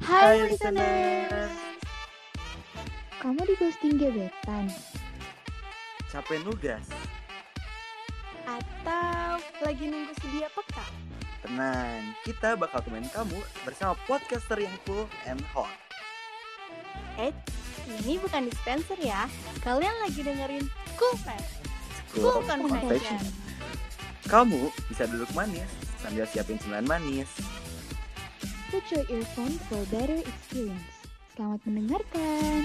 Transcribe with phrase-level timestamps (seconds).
[0.00, 1.52] Hai listeners.
[3.20, 4.72] Kamu di ghosting gebetan?
[6.08, 6.88] Capek nugas?
[8.48, 10.88] Atau lagi nunggu sedia peka?
[11.44, 13.36] Tenang, kita bakal temenin kamu
[13.68, 15.68] bersama podcaster yang cool and hot.
[17.20, 17.36] Eh,
[18.00, 19.28] ini bukan dispenser ya.
[19.60, 20.64] Kalian lagi dengerin
[20.96, 21.60] Cool Fest.
[22.16, 23.20] Cool Conversation.
[24.24, 27.28] Kamu bisa duduk manis sambil siapin cemilan manis.
[28.72, 30.88] Put your earphone for better experience.
[31.36, 32.64] Selamat mendengarkan.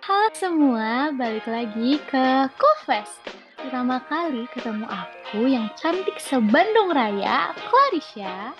[0.00, 2.24] Halo semua, balik lagi ke
[2.58, 3.22] Kufest.
[3.60, 8.56] Pertama kali ketemu aku yang cantik se-Bandung Raya, Clarisha.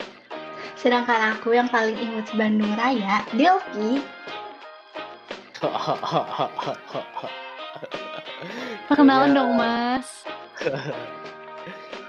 [0.79, 4.01] Sedangkan aku yang paling imut Bandung Raya, Delphi.
[8.89, 9.37] Perkenalan Iya.
[9.37, 10.09] dong, Mas.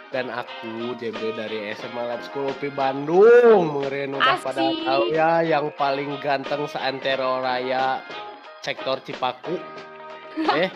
[0.10, 3.74] Dan aku JB dari SMA Lab School UPI Bandung.
[3.74, 4.84] Mungkin udah pada Asik.
[4.84, 8.02] tahu ya yang paling ganteng seantero raya
[8.60, 9.56] sektor Cipaku.
[10.54, 10.70] Eh,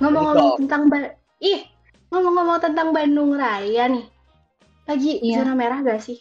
[0.00, 0.98] Ngomong-ngomong tentang ba
[1.40, 1.60] ih,
[2.10, 4.04] ngomong-ngomong tentang Bandung Raya nih.
[4.86, 5.42] Lagi Iya.
[5.42, 6.18] zona merah gak sih?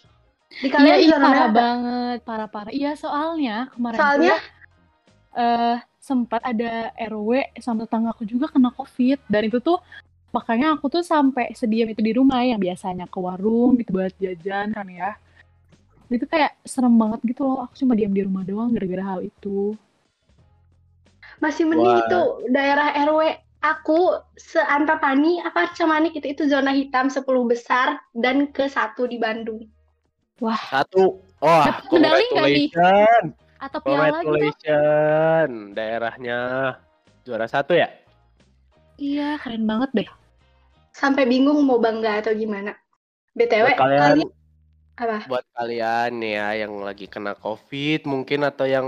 [0.49, 2.71] Di Iya, kalian iya zona parah merah banget, parah-parah.
[2.73, 4.57] Iya, soalnya kemarin Soalnya tuh
[5.29, 9.77] eh sempat ada RW sama tetanggaku juga kena COVID dan itu tuh
[10.33, 14.73] makanya aku tuh sampai sediam itu di rumah yang biasanya ke warung gitu buat jajan
[14.73, 15.17] kan ya.
[16.09, 17.69] Itu kayak serem banget gitu loh.
[17.69, 19.77] Aku cuma diam di rumah doang gara-gara hal itu.
[21.39, 22.03] masih mending Wah.
[22.03, 22.19] itu
[22.51, 23.21] daerah RW
[23.59, 29.67] aku seantapani apa Camanik itu itu zona hitam 10 besar dan ke satu di Bandung.
[30.39, 31.19] satu.
[31.43, 32.67] Wah, medali nggak nih?
[33.59, 34.51] Atau piala gitu.
[35.75, 36.39] Daerahnya
[37.27, 37.91] juara satu ya?
[38.99, 40.09] Iya, keren banget deh.
[40.95, 42.75] Sampai bingung mau bangga atau gimana.
[43.35, 44.29] BTW, Buat kalian kalian
[44.99, 45.19] apa?
[45.31, 48.87] buat kalian ya yang lagi kena covid mungkin atau yang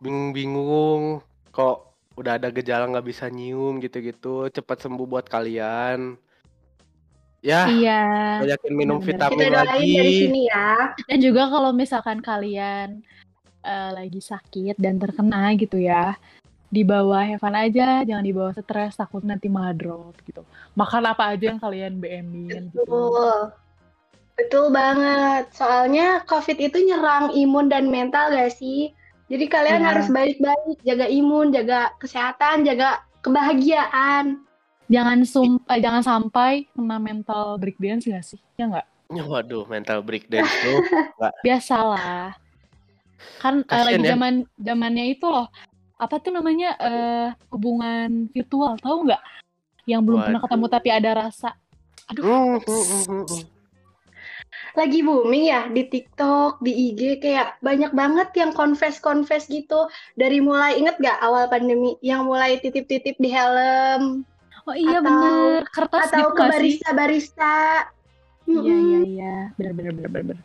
[0.00, 1.20] bingung-bingung
[1.52, 6.16] kok udah ada gejala nggak bisa nyium gitu-gitu cepat sembuh buat kalian
[7.42, 8.02] ya Iya.
[8.46, 9.02] banyakin minum.
[9.02, 10.94] Kita vitamin dari lagi sini ya.
[11.10, 13.02] Dan juga kalau misalkan kalian
[13.66, 16.14] eh, lagi sakit dan terkena gitu ya,
[16.70, 20.46] dibawa Heaven aja, jangan dibawa stres, takut nanti malah drop gitu.
[20.78, 22.86] Makan apa aja yang kalian BM-in gitu.
[22.86, 23.52] Betul.
[24.32, 25.52] Betul banget.
[25.52, 28.96] Soalnya COVID itu nyerang imun dan mental gak sih?
[29.32, 29.88] Jadi kalian Iya.
[29.88, 34.44] harus baik-baik, jaga imun, jaga kesehatan, jaga kebahagiaan.
[34.92, 38.40] Jangan sum eh, jangan sampai kena mental breakdance gak sih?
[38.60, 38.86] Ya nggak?
[39.12, 40.80] waduh mental breakdance tuh
[41.44, 42.36] Biasalah.
[43.40, 44.10] Kan eh, Kasian lagi ya.
[44.16, 45.48] zaman zamannya itu loh.
[45.96, 49.22] Apa tuh namanya eh, hubungan virtual, tahu nggak?
[49.88, 50.48] Yang belum pernah Waduh.
[50.52, 51.50] ketemu tapi ada rasa.
[52.12, 52.20] Aduh.
[52.20, 53.42] Hmm, hmm, hmm, hmm.
[54.72, 59.88] Lagi booming ya di TikTok, di IG kayak banyak banget yang confess-confess gitu.
[60.16, 64.24] Dari mulai inget gak awal pandemi yang mulai titip-titip di helm
[64.62, 65.60] Oh iya Atau- bener.
[65.74, 67.56] Kertas atau gitu ke barista-barista.
[68.46, 70.24] Iya iya iya, benar benar benar benar.
[70.34, 70.38] benar.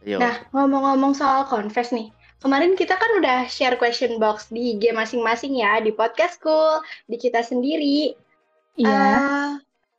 [0.00, 0.16] Yo.
[0.16, 2.08] Nah, ngomong-ngomong soal confess nih.
[2.40, 7.20] Kemarin kita kan udah share question box di IG masing-masing ya, di podcast school, di
[7.20, 8.16] kita sendiri.
[8.80, 8.88] Iya.
[8.88, 9.50] Eh,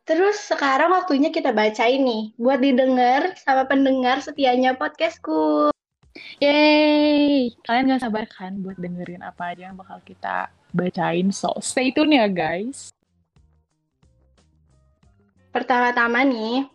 [0.05, 5.71] terus sekarang waktunya kita bacain nih, buat didengar sama pendengar setianya podcast school.
[6.43, 11.31] Yeay, kalian gak sabar kan buat dengerin apa aja yang bakal kita bacain.
[11.31, 12.91] So, stay tune ya guys.
[15.55, 16.67] Pertama-tama nih,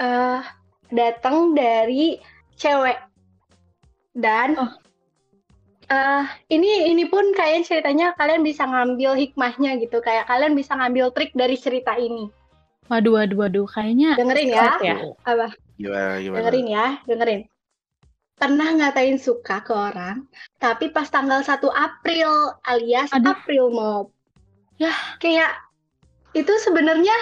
[0.00, 0.42] eh
[0.90, 2.18] datang dari
[2.58, 2.98] cewek.
[4.18, 4.72] Dan Oh.
[5.88, 11.14] eh ini ini pun kalian ceritanya kalian bisa ngambil hikmahnya gitu, kayak kalian bisa ngambil
[11.14, 12.26] trik dari cerita ini.
[12.88, 14.64] Waduh, waduh, waduh, kayaknya Dengerin ya.
[14.80, 14.96] ya.
[15.24, 15.52] Apa?
[15.76, 16.38] Gimana gimana?
[16.40, 17.40] Dengerin ya, dengerin.
[18.38, 20.24] Pernah ngatain suka ke orang,
[20.56, 23.34] tapi pas tanggal 1 April alias Aduh.
[23.34, 24.06] April Mop.
[24.78, 24.94] Yah.
[25.18, 25.58] Kayak
[26.32, 27.14] itu sebenarnya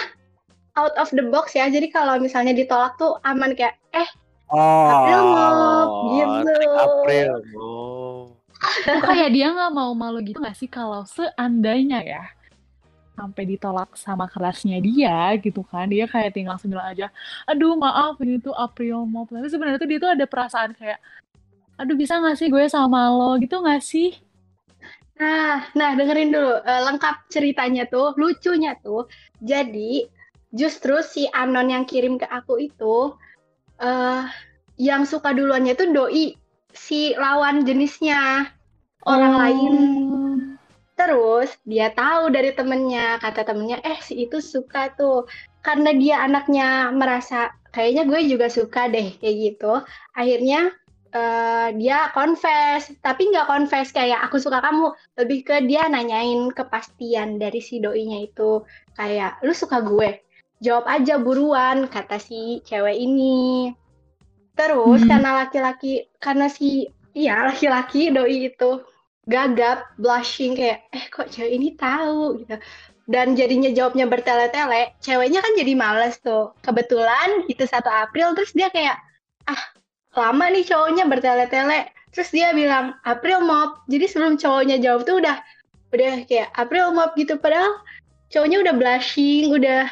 [0.77, 1.65] out of the box ya.
[1.67, 4.07] Jadi kalau misalnya ditolak tuh aman kayak eh
[4.47, 6.53] Oh, April Mop, gitu.
[6.79, 7.31] April.
[7.59, 8.31] Oh.
[8.87, 12.23] Kok kayak dia nggak mau malu gitu nggak sih kalau seandainya ya
[13.17, 17.09] sampai ditolak sama kelasnya dia gitu kan dia kayak tinggal langsung bilang aja
[17.49, 21.01] aduh maaf ini tuh April mau tapi sebenarnya tuh dia tuh ada perasaan kayak
[21.81, 24.13] aduh bisa nggak sih gue sama lo gitu nggak sih
[25.17, 29.09] Nah, nah dengerin dulu Eh, lengkap ceritanya tuh, lucunya tuh.
[29.41, 30.05] Jadi
[30.53, 33.17] justru si Anon yang kirim ke aku itu
[33.81, 34.29] eh
[34.77, 36.37] yang suka duluannya tuh doi
[36.69, 38.45] si lawan jenisnya
[39.09, 39.39] orang Oh.
[39.41, 39.73] lain.
[41.07, 45.23] Terus dia tahu dari temennya, kata temennya, eh si itu suka tuh.
[45.63, 49.79] Karena dia anaknya merasa kayaknya gue juga suka deh kayak gitu.
[50.11, 50.67] Akhirnya
[51.15, 54.91] eh, dia confess, tapi nggak confess kayak aku suka kamu.
[55.15, 58.67] Lebih ke dia nanyain kepastian dari si doinya itu.
[58.99, 60.19] Kayak, lu suka gue?
[60.59, 63.71] Jawab aja buruan, kata si cewek ini.
[64.59, 65.09] Terus Hmm.
[65.15, 68.83] karena laki-laki, karena si, iya laki-laki doi itu
[69.27, 72.55] gagap, blushing kayak, eh kok cewek ini tahu gitu.
[73.07, 76.51] Dan jadinya jawabnya bertele-tele, ceweknya kan jadi males tuh.
[76.59, 78.99] Kebetulan itu 1 April, terus dia kayak,
[79.47, 79.61] ah
[80.15, 81.87] lama nih cowoknya bertele-tele.
[82.11, 83.83] Terus dia bilang, April mop.
[83.87, 85.39] Jadi sebelum cowoknya jawab tuh udah,
[85.95, 87.39] udah kayak April mop gitu.
[87.39, 87.79] Padahal
[88.27, 89.87] cowoknya udah blushing, udah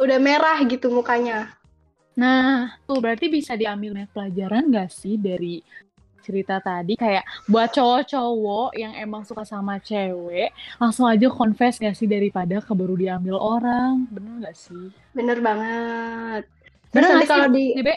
[0.00, 1.52] udah merah gitu mukanya.
[2.14, 5.58] Nah, tuh berarti bisa diambil pelajaran gak sih dari
[6.24, 10.48] cerita tadi kayak buat cowok-cowok yang emang suka sama cewek
[10.80, 16.48] langsung aja confess gak sih daripada keburu diambil orang bener gak sih Bener banget.
[16.90, 17.94] Terus bener nanti gak kalau di Debe?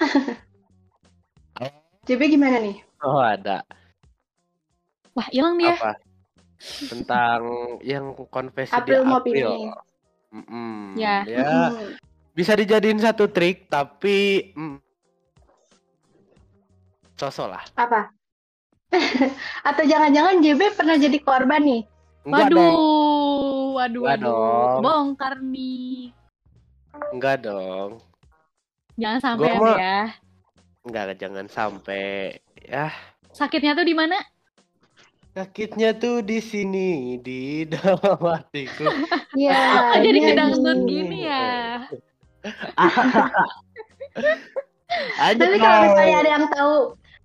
[2.08, 2.76] JB gimana nih?
[3.02, 3.60] Oh ada
[5.12, 5.98] wah hilang dia apa?
[6.60, 7.40] Tentang
[7.80, 9.48] yang konversi April di April.
[9.48, 9.64] ini.
[10.30, 10.94] Mm-mm.
[10.94, 11.26] Ya.
[11.26, 11.96] Ya, Hmm.
[12.30, 14.78] bisa dijadiin satu trik tapi mm,
[17.20, 17.62] sosok lah.
[17.76, 18.08] Apa?
[19.68, 21.82] Atau jangan-jangan JB pernah jadi korban nih?
[22.20, 22.76] Enggak waduh dong.
[23.72, 24.80] waduh Enggak waduh dong.
[24.82, 26.12] bongkar nih
[27.10, 27.90] Enggak dong.
[28.94, 30.00] jangan sampai Gua mah- ya
[30.80, 32.90] Enggak, jangan sampai ya.
[33.30, 34.16] sakitnya tuh di mana
[35.30, 38.84] Sakitnya tuh di sini di dalam hatiku.
[39.30, 39.54] Iya.
[39.54, 40.86] Oh, jadi iya kedangdut nih.
[40.90, 41.46] gini ya
[45.38, 46.74] Tapi kalau misalnya ada yang tahu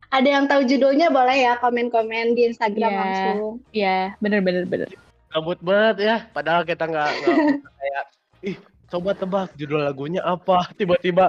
[0.10, 3.00] ada yang tahu judulnya boleh ya komen-komen di Instagram Iya.
[3.00, 3.40] langsung.
[3.72, 4.90] ya bener bener bener
[5.30, 7.12] Gabut banget ya, padahal kita nggak
[7.75, 8.04] kayak
[8.42, 8.56] ih
[8.88, 11.28] coba tebak judul lagunya apa tiba-tiba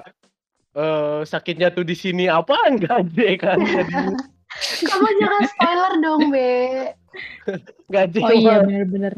[0.72, 4.14] eh sakitnya tuh di sini apa enggak deh kan jadi
[4.86, 6.94] Kamu jangan spoiler dong, Be.
[7.90, 9.12] gaji oh iya bener bener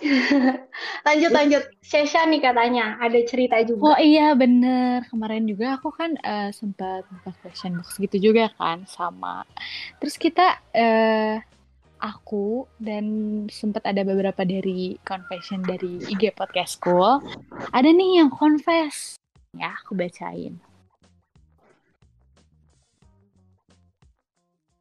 [1.06, 1.62] Lanjut lanjut.
[1.80, 4.00] Sesha nih katanya ada cerita Oh juga.
[4.00, 9.44] iya bener kemarin juga aku kan eh, sempat buka question box gitu juga kan sama
[9.98, 11.36] terus kita eh
[12.00, 13.04] aku dan
[13.46, 17.20] sempat ada beberapa dari confession dari IG podcast school
[17.70, 19.20] ada nih yang confess
[19.52, 20.56] ya aku bacain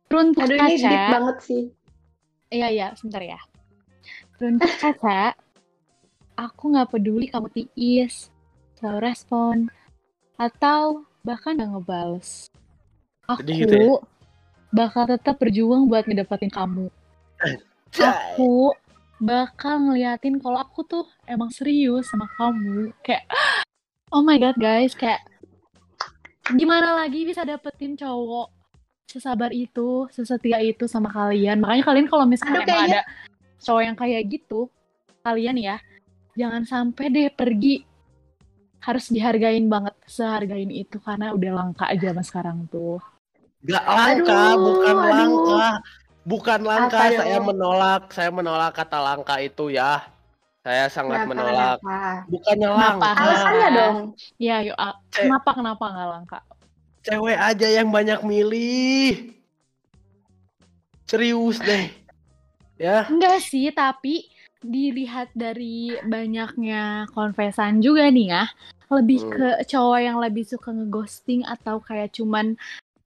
[0.09, 1.63] Teruntuk Aduh ini deep Caca, banget sih.
[2.49, 3.37] iya iya sebentar ya.
[4.39, 5.35] Teruntuk Caca,
[6.39, 8.31] aku nggak peduli kamu tiis,
[8.79, 9.67] selalu respon,
[10.39, 12.47] atau bahkan nggak ngebales.
[13.27, 13.99] Aku gitu ya?
[14.71, 16.87] bakal tetap berjuang buat ngedapetin kamu.
[17.99, 18.71] Aku
[19.19, 22.95] bakal ngeliatin kalau aku tuh emang serius sama kamu.
[23.03, 23.27] Kayak,
[24.15, 25.19] oh my god guys, kayak
[26.55, 28.55] gimana lagi bisa dapetin cowok
[29.03, 31.59] sesabar itu, sesetia itu sama kalian.
[31.59, 33.28] Makanya kalian kalau misalnya Aduh, emang kayaknya- ada
[33.63, 34.67] cowok yang kayak gitu,
[35.21, 35.77] kalian ya,
[36.35, 37.85] jangan sampai deh pergi.
[38.79, 42.97] Harus dihargain banget, sehargain itu karena udah langka aja mas sekarang tuh.
[43.59, 45.11] nggak langka Aduh, bukan aduh.
[45.11, 45.63] langka
[46.23, 49.99] bukan langka Apa saya menolak saya menolak kata langka itu ya
[50.63, 51.99] saya sangat Kenapa, menolak kenapa?
[52.31, 52.79] bukannya Kenapa?
[52.79, 53.97] langka Alasannya dong.
[54.39, 55.27] Ya, yuk, ah, Eh.
[55.27, 56.39] kenapa kenapa nggak langka?
[56.99, 59.35] cewek aja yang banyak milih
[61.03, 61.89] serius deh
[62.79, 64.25] ya Enggak sih, tapi
[64.59, 68.43] dilihat dari banyaknya konvesan juga nih ya,
[68.91, 69.31] lebih Hmm.
[69.35, 72.55] ke cowok yang lebih suka ngeghosting atau kayak cuman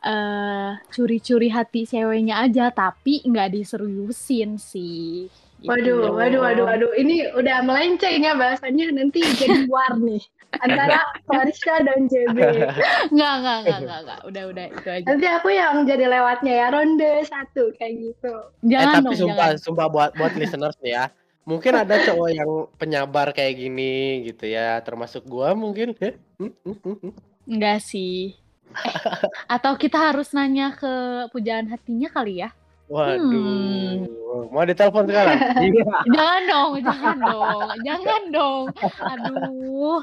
[0.04, 5.32] eh curi-curi hati ceweknya aja, tapi nggak diseriusin sih.
[5.64, 5.72] Gitu.
[5.72, 6.92] Waduh, waduh, waduh, waduh.
[6.92, 8.92] Ini udah melenceng ya bahasanya.
[8.92, 10.20] Nanti jadi war nih.
[10.60, 12.38] Antara Farisha dan JB.
[13.16, 14.20] Nggak, nggak, nggak, nggak, nggak.
[14.24, 15.06] Udah, udah, itu aja.
[15.08, 16.68] Nanti aku yang jadi lewatnya ya.
[16.70, 18.34] Ronde satu kayak gitu.
[18.34, 19.58] eh Jangan tapi dong, sumpah jangan.
[19.58, 21.06] sumpah buat buat listeners nih ya
[21.44, 23.94] mungkin ada cowok yang penyabar kayak gini
[24.24, 26.16] gitu ya termasuk gua mungkin Hmm,
[26.64, 27.14] hmm, hmm, hmm.
[27.46, 28.32] Enggak sih.
[28.72, 29.12] Eh,
[29.48, 30.88] atau kita harus nanya ke
[31.30, 32.50] pujaan hatinya kali ya?
[32.86, 34.08] waduh Hmm.
[34.50, 38.64] mau ditelepon sekarang iya Jangan dong, jangan dong, jangan dong.
[39.04, 40.02] Aduh,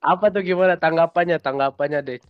[0.00, 2.20] apa tuh gimana tanggapannya tanggapannya deh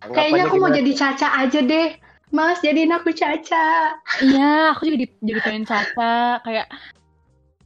[0.00, 0.78] Kayaknya aku mau gimana?
[0.80, 1.88] jadi Caca aja deh.
[2.30, 3.98] Mas, jadiin aku Caca.
[4.22, 6.40] Iya, aku juga di- jadi pengen Caca.
[6.40, 6.66] Kayak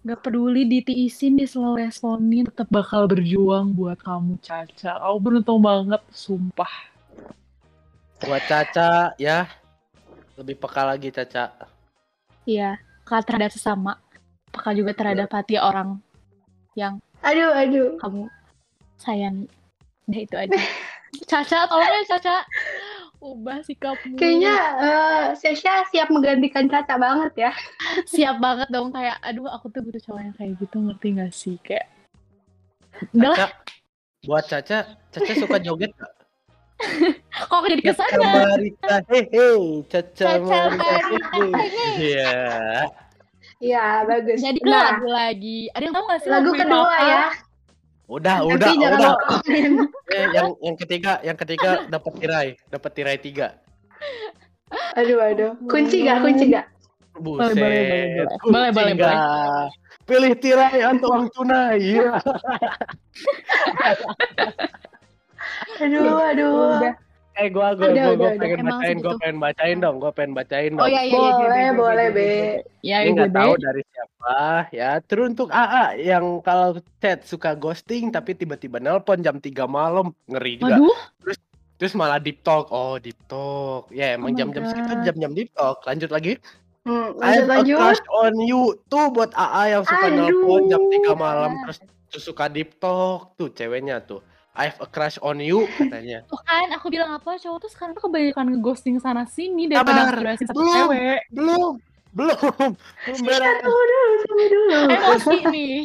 [0.02, 4.98] nggak peduli ditiisin, di slow responin, tetap bakal berjuang buat kamu Caca.
[4.98, 6.72] Kamu beruntung banget, sumpah.
[8.24, 9.46] Buat Caca ya
[10.34, 11.54] lebih peka lagi Caca.
[12.48, 14.00] Iya, peka terhadap sesama.
[14.50, 16.00] Peka juga terhadap hati orang
[16.74, 17.96] yang Aduh, aduh.
[17.98, 18.28] kamu
[19.00, 19.48] sayangi.
[20.04, 20.52] Udah itu aja.
[21.30, 22.36] Caca, tolong ya Caca.
[23.24, 24.20] Ubah sikapmu.
[24.20, 27.52] Kayaknya eh Sesha siap menggantikan Caca banget ya.
[28.12, 31.56] siap banget dong kayak aduh aku tuh butuh cowok yang kayak gitu ngerti gak sih
[31.64, 31.88] kayak
[32.94, 33.46] Caca,
[34.28, 34.78] buat Caca,
[35.10, 36.14] Caca suka joget nggak?
[37.48, 39.48] kok aku jadi Caca ke sana Marita, hehe,
[39.88, 41.62] Caca Caca Marita.
[41.98, 42.34] Iya.
[43.64, 44.38] Iya, bagus.
[44.44, 47.00] jadi Nah, lagu lagi ada yang tahu gak sih lagu lagunya kedua apa?
[47.08, 47.24] ya.
[48.04, 49.14] Udah, Nanti udah, jangan udah.
[50.14, 53.56] Eh, yang yang ketiga, yang ketiga dapat tirai, dapat tirai tiga.
[55.00, 55.56] Aduh, aduh.
[55.64, 56.20] Kunci gak?
[56.20, 56.68] Kunci gak?
[57.16, 57.56] Buset.
[57.56, 58.26] boleh, boleh, boleh.
[58.36, 59.16] kunci Boleh, boleh, nggak?
[60.04, 61.80] Pilih tirai atau uang tunai.
[61.80, 62.20] Iya.
[65.84, 66.80] Aduh, aduh.
[66.80, 66.94] Udah.
[67.34, 68.32] Eh, gua gua Udah, gua, udah, gua udah.
[68.38, 69.20] pengen Emang bacain, gua segitu.
[69.20, 70.88] pengen bacain dong, gua pengen bacain oh dong.
[70.88, 72.30] ya ya ya Boleh, boleh, Be.
[72.80, 74.36] ya Ini nggak tahu dari siapa
[74.70, 74.90] ya.
[75.00, 80.78] Teruntuk AA yang kalau chat suka ghosting tapi tiba-tiba nelpon jam 3 malam, ngeri juga.
[80.78, 80.98] waduh
[81.74, 82.70] Terus malah deep talk.
[82.70, 83.90] Oh, deep talk.
[83.90, 85.02] Ya, emang Oh my jam-jam segitu God.
[85.02, 85.82] jam-jam deep talk.
[85.82, 86.38] Lanjut lagi.
[86.86, 87.78] Hmm, I have lanjut, a lanjut.
[87.82, 90.16] crush on you tuh buat AA yang suka Aduh.
[90.20, 94.22] nelpon jam 3 malam terus tuh suka deep talk tuh ceweknya tuh.
[94.54, 96.22] I have a crush on you katanya.
[96.30, 100.46] tuh kan aku bilang apa cowok tuh sekarang tuh kebanyakan ngeghosting sana sini daripada ngejelasin
[100.46, 100.74] satu belum.
[100.78, 101.72] cewek Belum,
[102.14, 102.70] belum.
[103.26, 103.58] Beres.
[103.66, 104.78] tunggu dulu, tunggu dulu.
[104.86, 105.76] emosi nih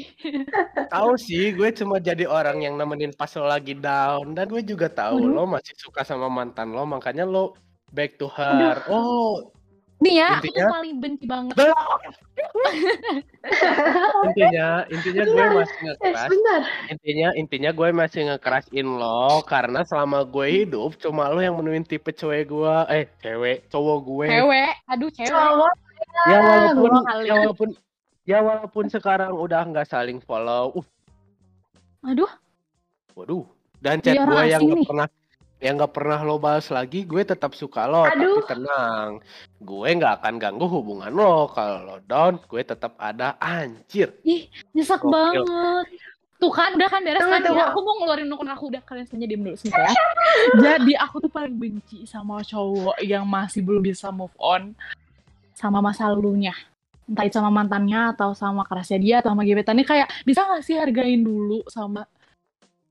[0.94, 4.86] Tahu sih, gue cuma jadi orang yang nemenin pas lo lagi down dan gue juga
[4.86, 5.34] tahu Waduh.
[5.34, 7.58] lo masih suka sama mantan lo, makanya lo
[7.90, 8.86] back to her.
[8.86, 9.50] Oh,
[10.00, 11.56] nih ya aku tuh Intinya- paling benci banget
[14.26, 16.28] intinya intinya gue masih Eh, ngekeras.
[16.90, 22.12] Intinya intinya gue masih ngekerasin lo karena selama gue hidup cuma lo yang menuin tipe
[22.12, 24.28] cewek gue, eh cewek, cowok gue.
[24.30, 25.74] cewek aduh cewek Cowok.
[26.26, 26.92] Ya walaupun
[27.22, 27.70] ya walaupun
[28.24, 30.72] ya walaupun sekarang udah nggak saling follow.
[30.76, 30.86] Uh,
[32.06, 32.32] aduh
[33.14, 33.44] waduh.
[33.78, 35.08] Dan chat gue yang nggak pernah
[35.60, 38.08] yang nggak pernah lo balas lagi, gue tetap suka lo.
[38.08, 38.40] Aduh.
[38.40, 39.20] Tapi tenang,
[39.60, 41.52] gue nggak akan ganggu hubungan lo.
[41.52, 43.36] Kalau lo down, gue tetap ada.
[43.44, 44.16] Anjir.
[44.72, 45.12] Nyesek Gokil.
[45.12, 45.88] banget.
[46.40, 47.76] Tuh kan, udah kan beres kan ya.
[47.76, 49.96] Aku mau ngeluarin ukun aku udah kalian semuanya diem dulu sebentar ya.
[50.64, 54.72] Jadi aku tuh paling benci sama cowok yang masih belum bisa move on
[55.52, 56.56] sama masa lalunya.
[57.04, 60.80] Entah itu sama mantannya atau sama kerasnya dia atau sama gebetannya kayak bisa gak sih
[60.80, 62.08] hargain dulu sama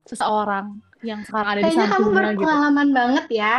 [0.05, 2.17] seseorang yang sekarang ada di Kayaknya kamu gitu.
[2.17, 3.55] berpengalaman banget ya.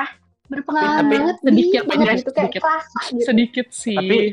[0.46, 2.62] Berpengalaman Tapi- banget sedikit, banget sedikit, gitu kayak sedikit.
[2.62, 3.24] kerasa gitu.
[3.24, 3.96] Sedikit sih.
[3.96, 4.32] Tapi-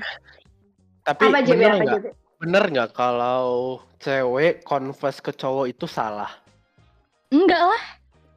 [1.02, 2.02] Tapi Apa JB bener nggak?
[2.38, 3.48] Bener nggak kalau
[3.98, 6.30] cewek confess ke cowok itu salah?
[7.28, 7.84] Enggak lah,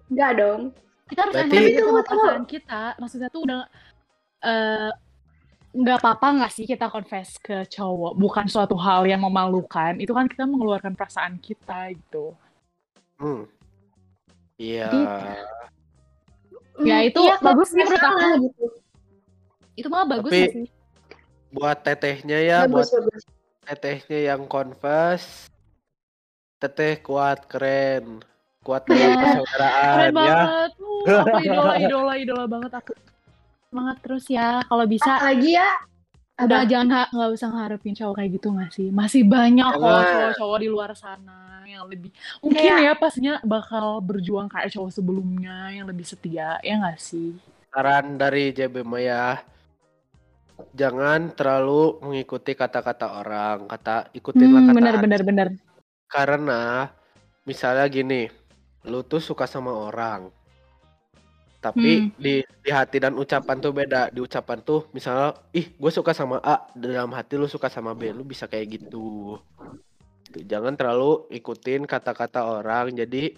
[0.06, 0.62] Enggak dong.
[1.06, 2.82] kita harus Berarti- Tapi sama tunggu, kita.
[2.96, 3.60] Maksudnya tuh udah
[4.40, 4.90] eh
[5.70, 10.26] nggak apa-apa nggak sih kita confess ke cowok bukan suatu hal yang memalukan itu kan
[10.26, 12.34] kita mengeluarkan perasaan kita gitu
[13.14, 13.46] Hmm.
[14.60, 14.88] Iya.
[16.80, 18.20] Ya, Hmm, itu iya, bagus sih menurut aku.
[18.42, 18.64] gitu.
[19.74, 20.66] itu malah bagus Tapi- sih
[21.50, 23.22] Buat tetehnya ya, buat Bagus, bagus.
[23.64, 25.48] tetehnya yang confess.
[26.56, 28.20] Teteh kuat, keren.
[28.60, 28.94] Kuat Iya.
[28.94, 30.14] dalam persaudaraan keren ya.
[30.14, 32.92] banget uh, aku idola idola idola banget aku
[33.66, 35.70] semangat terus ya kalau bisa Lagi ya.
[36.46, 36.64] Apa?
[36.64, 40.06] jangan nggak usah ngarepin cowok kayak gitu nggak sih masih banyak kok Jangan.
[40.08, 45.70] cowok-cowok di luar sana yang lebih mungkin Kayak- ya pastinya bakal berjuang kayak cowok sebelumnya
[45.70, 47.36] yang lebih setia ya nggak sih
[47.70, 49.38] Saran dari JB Maya.
[50.74, 53.70] Jangan terlalu mengikuti kata-kata orang.
[53.70, 55.04] Kata ikutinlah hmm, kata bener hati.
[55.06, 55.48] bener bener
[56.10, 56.90] Karena
[57.46, 58.26] misalnya gini,
[58.84, 60.34] lu tuh suka sama orang.
[61.60, 62.16] Tapi Hmm.
[62.16, 64.08] di di hati dan ucapan tuh beda.
[64.08, 68.16] Di ucapan tuh misalnya, ih, gue suka sama A, dalam hati lu suka sama B,
[68.16, 69.36] lu bisa kayak gitu.
[70.32, 72.96] Tuh, jangan terlalu ikutin kata-kata orang.
[72.96, 73.36] Jadi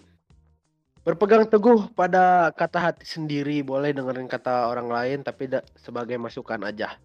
[1.03, 3.59] berpegang teguh pada kata hati sendiri.
[3.59, 6.95] Boleh dengerin kata orang lain, tapi da- sebagai masukan aja.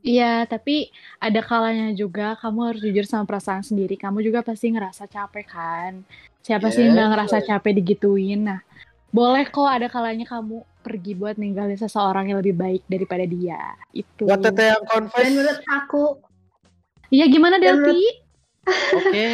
[0.00, 0.88] Iya, tapi
[1.20, 4.00] ada kalanya juga kamu harus jujur sama perasaan sendiri.
[4.00, 5.92] Kamu juga pasti ngerasa capek kan?
[6.40, 8.48] Siapa sih yang ngerasa capek digituin?
[8.48, 8.64] Nah,
[9.10, 13.60] boleh kok ada kalanya kamu pergi buat ninggalin seseorang yang lebih baik daripada dia.
[13.92, 14.24] Itu.
[14.24, 16.04] Buat teteh yang Dan confess, menurut aku,
[17.10, 18.06] Iya, gimana Dan Delpi?
[18.70, 19.30] oke.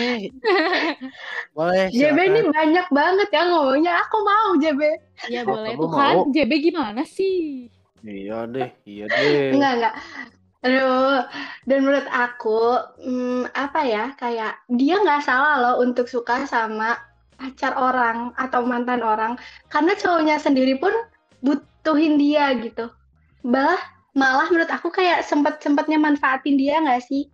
[1.56, 1.86] Boleh.
[1.92, 3.92] JB ini banyak banget ya ngomongnya.
[4.08, 4.80] Aku mau JB.
[5.28, 5.72] Iya, Oh, boleh.
[5.76, 6.32] kamu Tuh kan, mau?
[6.32, 7.68] JB gimana sih?
[8.00, 9.52] Iya deh, iya deh.
[9.52, 9.94] Enggak, enggak.
[10.64, 11.20] Aduh,
[11.68, 12.60] dan menurut aku,
[13.04, 16.96] hmm, apa ya, kayak dia nggak salah loh untuk suka sama
[17.36, 19.36] pacar orang atau mantan orang,
[19.68, 20.92] karena cowoknya sendiri pun
[21.44, 22.88] butuhin dia gitu.
[23.46, 23.80] Malah,
[24.16, 27.28] malah menurut aku kayak sempet-sempetnya manfaatin dia nggak sih?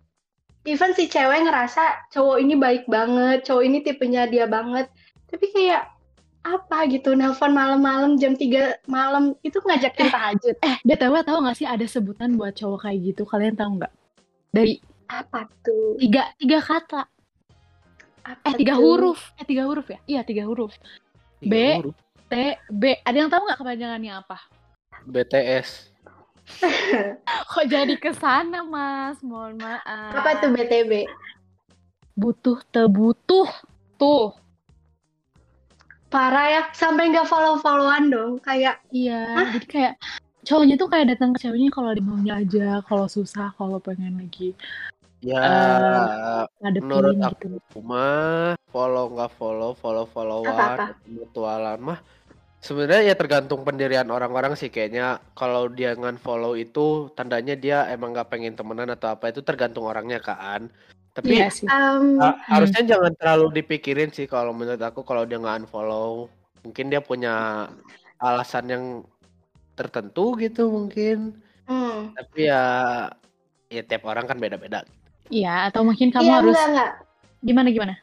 [0.63, 4.87] Even si cewek ngerasa cowok ini baik banget, cowok ini tipenya dia banget,
[5.27, 5.91] tapi kayak
[6.43, 11.63] apa gitu nelpon malam-malam jam 3 malam itu ngajakin tahajud Eh, BTW tahu nggak sih
[11.63, 13.23] ada sebutan buat cowok kayak gitu?
[13.23, 13.93] Kalian tahu nggak?
[14.51, 14.75] Dari
[15.07, 17.07] apa tuh tiga tiga kata,
[18.23, 18.81] apa eh tiga tuh?
[18.81, 19.99] huruf, eh tiga huruf ya?
[20.07, 20.73] Iya tiga huruf.
[21.37, 21.55] Tiga B.
[21.83, 21.95] huruf.
[22.27, 22.33] T
[22.71, 22.83] B.
[23.03, 24.37] Ada yang tahu nggak kepanjangannya apa?
[25.03, 25.91] BTS.
[27.51, 29.19] Kok jadi ke sana, Mas?
[29.19, 30.11] Mohon maaf.
[30.13, 31.07] apa tuh BTB
[32.13, 33.47] Butuh tebutuh
[33.95, 34.35] tuh.
[36.07, 39.93] parah ya sampai nggak follow followan dong kayak Iya, jadi kayak
[40.45, 44.53] cowoknya tuh kayak datang ke ceweknya kalau maunya aja, kalau susah, kalau pengen lagi
[45.23, 45.47] Ya,
[46.59, 47.55] ngadepin menurut gitu.
[47.55, 51.99] aku mah follow nggak follow, follow followan, mutualan mah
[52.59, 58.11] sebenarnya ya tergantung pendirian orang-orang sih kayaknya kalau dia ngan follow itu tandanya dia emang
[58.11, 60.67] nggak pengen temenan atau apa itu tergantung orangnya kan.
[61.15, 61.67] Tapi Iya sih.
[61.71, 66.27] um, Ha- harusnya jangan terlalu dipikirin sih kalau menurut aku kalau dia nggak unfollow
[66.63, 67.67] mungkin dia punya
[68.17, 68.85] alasan yang
[69.75, 71.35] tertentu gitu mungkin
[71.67, 72.15] hmm.
[72.15, 72.63] tapi ya
[73.67, 74.87] ya tiap orang kan beda-beda
[75.27, 76.91] Iya, atau mungkin kamu iya harus enggak enggak
[77.41, 77.95] gimana gimana?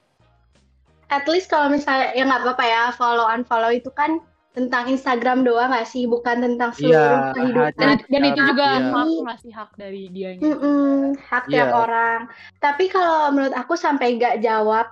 [1.09, 5.71] at least kalau misalnya ya nggak apa-apa ya follow unfollow itu kan tentang Instagram doang
[5.71, 8.91] nggak sih bukan tentang seluruh Iya, kehidupan Dan, hati- dan itu juga Iya.
[8.91, 10.43] hak ngasih hak dari dianya.
[10.45, 11.77] Mm-mm, hak tiap Iya.
[11.77, 12.21] orang.
[12.59, 14.87] Tapi kalau menurut aku sampai nggak jawab,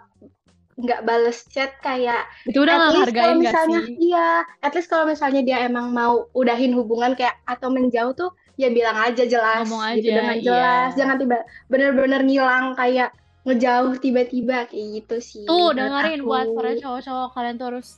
[0.76, 3.94] nggak bales chat kayak Itu udah at nggak least hargain kalau misalnya sih?
[4.00, 8.68] iya, at least kalau misalnya dia emang mau udahin hubungan kayak atau menjauh tuh ya
[8.68, 10.42] bilang aja jelas Ngomong gitu aja, dengan iya.
[10.44, 11.38] jelas, jangan tiba
[11.70, 13.14] bener-bener ngilang kayak
[13.46, 15.44] ngejauh tiba-tiba kayak gitu sih.
[15.46, 16.28] Tuh dengerin aku.
[16.28, 17.88] buat para cowok-cowok kalian tuh harus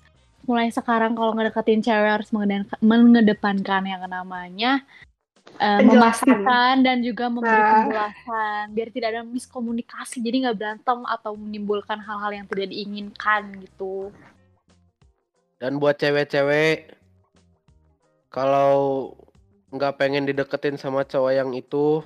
[0.44, 2.28] mulai sekarang kalau ngedeketin cewek harus
[2.80, 4.84] mengedepankan yang namanya
[5.56, 6.28] eh, Penjelasan.
[6.28, 7.70] memastikan dan juga memberi Nah.
[7.82, 14.12] penjelasan biar tidak ada miskomunikasi jadi nggak berantem atau menimbulkan hal-hal yang tidak diinginkan gitu.
[15.56, 16.96] Dan buat cewek-cewek
[18.30, 19.12] kalau
[19.70, 22.02] nggak pengen dideketin sama cowok yang itu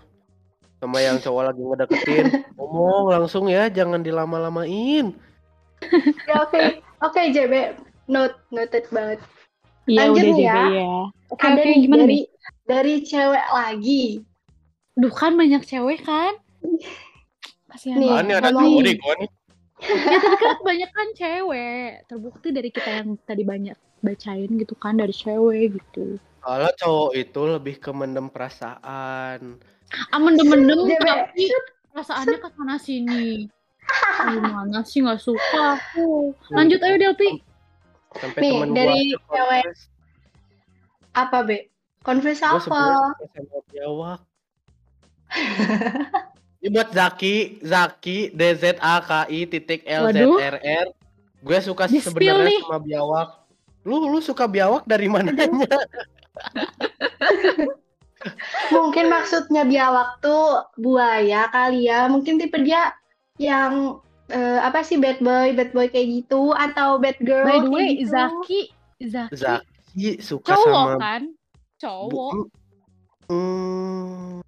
[0.81, 2.27] sama yang cowok lagi ngedeketin
[2.61, 5.17] ngomong langsung ya jangan dilama-lamain
[6.29, 7.77] Ya oke, oke JB,
[8.09, 9.21] note noted banget.
[9.85, 10.65] Iya Lanjut udah nih JB ya.
[10.81, 10.95] ya.
[11.29, 12.23] Oke Ada nih gimana dari nih?
[12.65, 14.05] dari cewek lagi.
[14.97, 16.33] Duh kan banyak cewek kan?
[17.69, 19.31] Kasihan Nih, ini ada cowok nih gua nih
[19.85, 21.89] Ya tapi kan banyak kan cewek.
[22.09, 26.17] Terbukti dari kita yang tadi banyak bacain gitu kan dari cewek gitu.
[26.45, 29.59] Kalau cowok itu lebih ke mendem perasaan
[30.11, 31.49] Ah mendem-mendem tapi
[31.95, 33.47] perasaannya ke sana sini.
[34.33, 36.35] Gimana sih nggak suka aku.
[36.51, 37.39] Lanjut ayo Delpi.
[38.15, 39.67] sampai Nih, temen dari cewek.
[41.15, 41.71] Apa be?
[42.05, 43.17] Confess gue apa?
[43.73, 44.21] biawak
[46.61, 50.21] ini buat Zaki Zaki D Z A K I titik L Z.
[50.21, 50.87] R R
[51.45, 53.29] gue suka Di-spill sebenarnya sama biawak
[53.89, 55.65] lu lu suka biawak dari mananya
[58.73, 62.09] Mungkin maksudnya biawak tuh buaya kali ya.
[62.09, 62.95] Mungkin tipe dia
[63.37, 64.01] yang
[64.33, 67.89] eh, apa sih bad boy, bad boy kayak gitu atau bad girl By the way,
[68.01, 68.13] gitu.
[68.17, 68.61] Zaki,
[69.05, 71.23] Zaki Zaki suka cowok sama kan?
[71.79, 72.33] Cowok.
[72.33, 72.51] Bu-
[73.25, 74.45] Hmm,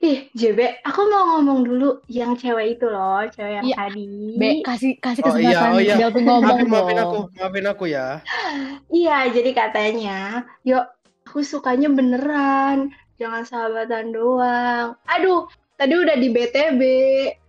[0.00, 3.76] Ih, JB, aku mau ngomong dulu yang cewek itu loh, cewek yang Iya.
[3.84, 4.08] tadi.
[4.40, 5.94] Be, kasih kasih Oh, iya, kesempatan oh, iya.
[6.00, 8.06] Delpi ngomong maafin maafin aku maafin aku ya
[9.04, 10.18] Iya, jadi katanya,
[10.64, 10.88] yuk
[11.28, 14.96] aku sukanya beneran, jangan sahabatan doang.
[15.04, 15.44] Aduh,
[15.76, 16.80] tadi udah di BTB,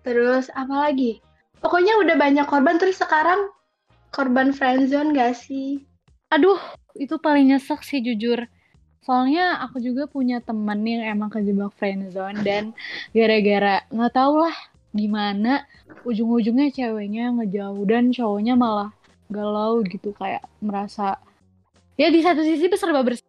[0.03, 1.23] terus apa lagi?
[1.63, 3.47] Pokoknya udah banyak korban, terus sekarang
[4.11, 5.87] korban friendzone gak sih?
[6.35, 6.59] Aduh,
[6.99, 8.43] itu paling nyesek sih jujur.
[9.05, 12.63] Soalnya aku juga punya temen yang emang kejebak friendzone dan
[13.17, 14.55] gara-gara nggak tahu lah
[14.99, 15.51] gimana
[16.09, 18.89] ujung-ujungnya ceweknya ngejauh dan cowoknya malah
[19.35, 21.17] galau gitu kayak merasa
[22.01, 23.25] ya di satu sisi serba bersih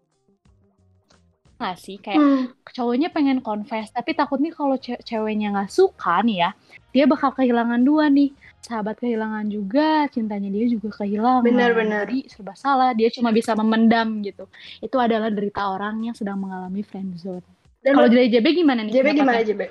[1.61, 1.96] nggak sih?
[2.04, 6.50] Kayak Hmm, cowoknya pengen confess tapi takutnya kalau ce- ceweknya nggak suka nih ya
[6.94, 8.28] dia bakal kehilangan dua nih
[8.62, 12.07] sahabat kehilangan juga cintanya dia juga kehilangan Benar-benar.
[12.07, 14.46] jadi serba salah dia cuma bisa memendam gitu
[14.79, 17.42] itu adalah derita orang yang sedang mengalami friendzone
[17.83, 19.42] dan kalau dari JB gimana nih JB gimana?
[19.42, 19.62] JB?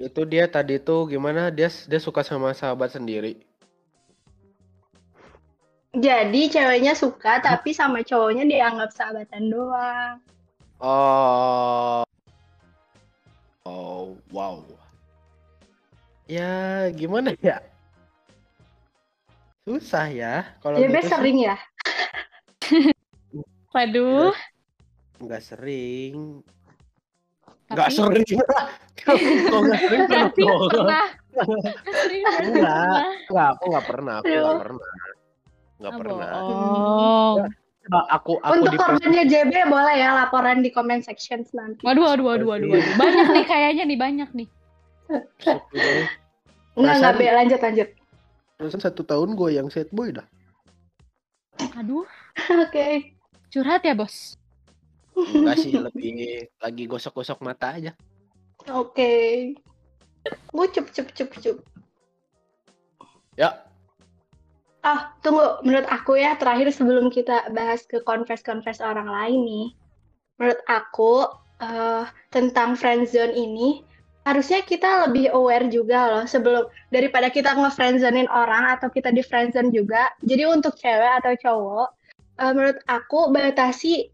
[0.00, 3.44] itu dia tadi tuh gimana dia dia suka sama sahabat sendiri
[5.94, 10.18] Jadi ceweknya suka tapi sama cowoknya dianggap sahabatan doang.
[10.82, 12.02] Oh.
[13.62, 14.58] Oh, wow.
[16.26, 17.62] Ya, gimana ya?
[19.64, 21.56] Susah ya kalau JB gitu sering ya?
[23.74, 24.36] Waduh.
[25.18, 26.44] Nggak sering.
[27.64, 28.28] Tapi- Nggak sering.
[28.94, 31.06] Kok nggak sering Berarti pernah?
[31.80, 32.36] Berarti Enggak.
[32.36, 32.92] pernah.
[33.24, 34.14] Nggak, aku nggak pernah.
[34.14, 34.60] Aku nggak Aduh.
[34.60, 34.92] pernah.
[35.74, 36.28] Nggak Ah, pernah.
[36.30, 37.38] bohong.
[37.84, 41.84] Coba Aku aku Untuk korbannya JB boleh ya laporan di comment section nanti.
[41.84, 42.92] Waduh, waduh, waduh, waduh, waduh.
[42.96, 44.48] Banyak nih kayaknya nih, banyak nih.
[46.74, 47.32] Enggak, enggak.
[47.34, 47.88] Lanjut, lanjut.
[48.64, 50.24] Terusan satu tahun gue yang set boy dah.
[51.76, 52.08] Aduh,
[52.64, 53.12] Oke.
[53.52, 54.40] curhat ya, Bos.
[55.12, 57.92] Enggak sih, lebih lagi gosok-gosok mata aja.
[58.72, 59.52] Oke.
[60.48, 61.60] Gue cup, cup, cup, cup.
[63.36, 63.68] Ya,
[64.80, 65.60] Ah, tunggu.
[65.60, 69.66] Menurut aku ya, terakhir sebelum kita bahas ke confess-confess orang lain nih.
[70.40, 71.28] Menurut aku,
[71.60, 73.84] eh, tentang friendzone ini,
[74.24, 79.68] harusnya kita lebih aware juga loh sebelum daripada kita nge-friendzonein orang atau kita di friendzone
[79.70, 80.10] juga.
[80.24, 81.88] Jadi untuk cewek atau cowok,
[82.40, 84.08] eh, menurut aku batasi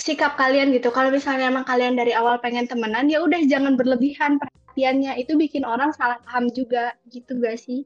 [0.00, 0.88] sikap kalian gitu.
[0.88, 5.20] Kalau misalnya emang kalian dari awal pengen temenan, ya udah jangan berlebihan perhatiannya.
[5.20, 7.84] Itu bikin orang salah paham juga, gitu gak sih?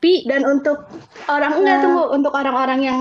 [0.00, 0.82] Tapi, Dan untuk
[1.30, 3.00] orang enggak tunggu untuk orang-orang yang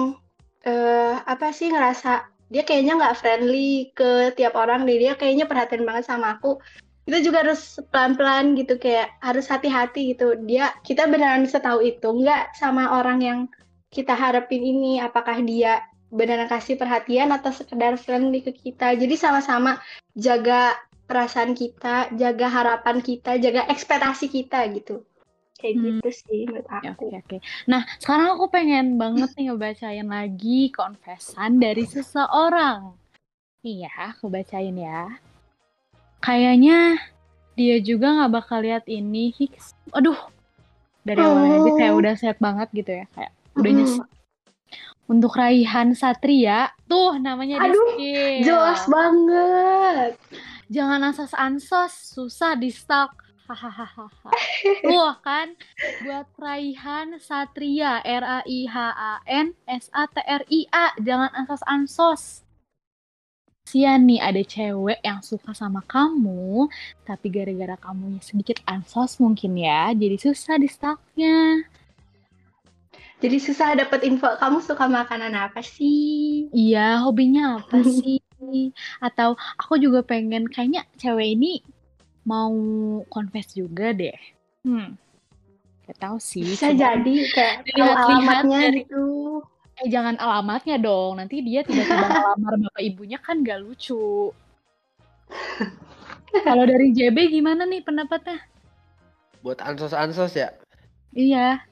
[0.62, 5.82] eh, apa sih ngerasa dia kayaknya nggak friendly ke tiap orang deh dia kayaknya perhatian
[5.82, 6.62] banget sama aku
[7.12, 12.08] kita juga harus pelan-pelan gitu kayak harus hati-hati gitu dia kita beneran bisa tahu itu
[12.08, 13.40] nggak sama orang yang
[13.92, 19.84] kita harapin ini apakah dia beneran kasih perhatian atau sekedar friendly ke kita jadi sama-sama
[20.16, 20.72] jaga
[21.04, 25.04] perasaan kita jaga harapan kita jaga ekspektasi kita gitu
[25.60, 25.84] kayak Hmm.
[26.00, 27.38] gitu sih menurut Ya, aku Oke, oke.
[27.68, 32.96] Nah, sekarang aku pengen banget nih ngebacain lagi confessan dari seseorang.
[33.68, 35.12] Iya, aku bacain ya.
[36.22, 37.02] Kayaknya
[37.58, 39.34] dia juga nggak bakal lihat ini.
[39.34, 39.74] Hiks.
[39.92, 40.18] Aduh,
[41.02, 42.00] dari awalnya aja kayak Oh.
[42.00, 43.82] udah set banget gitu ya, kayak udah Mm-mm.
[43.82, 44.08] nyesek.
[45.12, 48.48] Untuk Raihan Satria, tuh namanya di Aduh, skill.
[48.48, 50.12] Jelas banget.
[50.72, 53.12] Jangan asas ansos, susah di stalk.
[53.52, 54.08] Hahaha.
[54.80, 55.52] Tuh kan,
[56.08, 60.96] buat Raihan Satria, R A I H A N S A T R I A,
[61.04, 62.48] jangan asas ansos.
[63.72, 66.68] Sian nih ada cewek yang suka sama kamu,
[67.08, 71.64] tapi gara-gara kamunya sedikit ansos mungkin ya, jadi susah di stalknya.
[73.24, 76.52] Jadi susah dapet info kamu suka makanan apa sih?
[76.52, 78.20] Iya, hobinya apa sih?
[79.00, 81.64] Atau aku juga pengen kayaknya cewek ini
[82.28, 82.52] mau
[83.08, 84.20] confess juga deh.
[84.68, 85.00] Hmm.
[85.88, 86.44] Gak tahu sih.
[86.44, 89.40] Bisa jadi kayak alamatnya dari- gitu.
[89.82, 91.18] Eh jangan alamatnya dong.
[91.18, 94.30] Nanti dia tiba-tiba ngelamar bapak ibunya kan gak lucu.
[96.32, 98.40] Kalau dari JB gimana nih pendapatnya?
[99.42, 100.54] buat ansos-ansos ya.
[101.18, 101.66] Iya.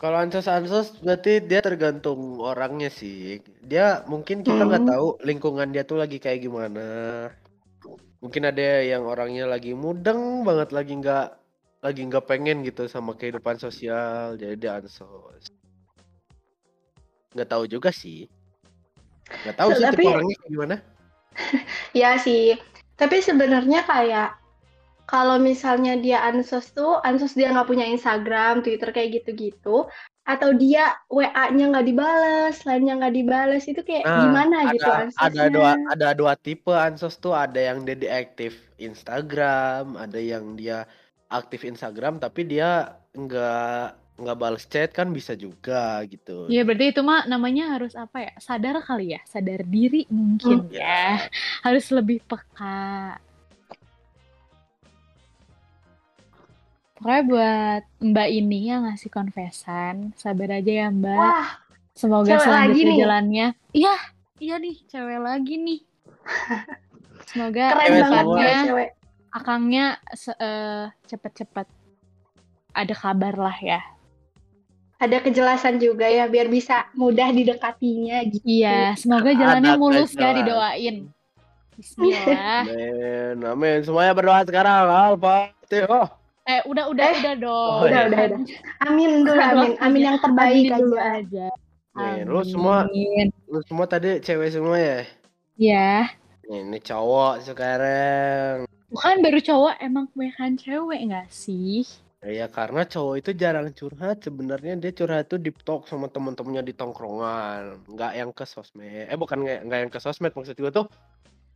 [0.00, 3.44] Kalau ansos-ansos berarti dia tergantung orangnya sih.
[3.60, 4.92] Dia mungkin kita nggak Hmm.
[4.96, 6.88] tahu lingkungan dia tuh lagi kayak gimana.
[8.24, 11.26] Mungkin ada yang orangnya lagi mudeng banget lagi nggak
[11.84, 15.52] lagi nggak pengen gitu sama kehidupan sosial jadi dia ansos.
[17.32, 18.26] Nggak tahu juga sih.
[19.46, 20.76] Nggak tahu sih tipe Tapi- orangnya gimana.
[21.94, 22.58] Ya sih.
[22.98, 24.36] Tapi sebenarnya kayak
[25.06, 29.90] kalau misalnya dia ansos tuh, ansos dia nggak punya Instagram, Twitter kayak gitu-gitu,
[30.22, 35.26] atau dia WA-nya nggak dibales, lainnya nggak dibales, itu kayak Nah, gimana gitu ada ansosnya?
[35.26, 40.86] ada dua ada dua tipe ansos tuh ada yang dia deaktif Instagram ada yang dia
[41.26, 47.00] aktif Instagram tapi dia nggak nggak balas chat kan bisa juga gitu Ya berarti itu
[47.00, 48.32] mah namanya harus apa ya?
[48.36, 51.24] Sadar kali ya, sadar diri mungkin Hmm, ya.
[51.64, 53.16] Harus lebih peka.
[56.94, 61.16] Pokoknya buat Mbak ini yang ngasih confessan, sabar aja ya Mbak.
[61.16, 61.48] Wah,
[61.96, 62.98] Semoga selanjutnya nih.
[63.00, 63.46] jalannya.
[63.72, 63.94] Iya,
[64.38, 65.80] iya nih, cewek lagi nih.
[67.32, 68.90] Semoga keren banget ya cewek.
[69.30, 69.86] akangnya
[70.36, 71.66] eh, cepet-cepet
[72.72, 73.80] ada kabar lah ya.
[75.00, 78.44] Ada kejelasan juga ya, biar bisa mudah didekatinya gitu.
[78.44, 80.96] Iya, semoga jalannya Ada mulus ya didoain.
[81.72, 82.60] Bismillah.
[82.68, 86.12] amin amin semuanya berdoa sekarang al-fatihah
[86.44, 87.72] eh, udah udah Eh, udah dong.
[87.72, 88.08] oh, udah, iya.
[88.12, 88.40] udah, udah.
[88.84, 89.70] Amin dulu, amin.
[89.80, 91.46] Amin yang terbaik Aminin dulu aja.
[91.90, 93.32] nih lu semua Amin.
[93.48, 95.00] lu semua tadi cewek semua ya
[95.56, 96.08] Ya,
[96.44, 101.84] nih, ini cowok sekarang bukan baru cowok, emang kebanyakan cewek nggak sih?
[102.20, 106.76] Ya karena cowok itu jarang curhat sebenarnya dia curhat tuh deep talk sama temen-temennya di
[106.76, 110.84] tongkrongan nggak yang ke sosmed eh bukan nggak nggak yang ke sosmed maksud gue tuh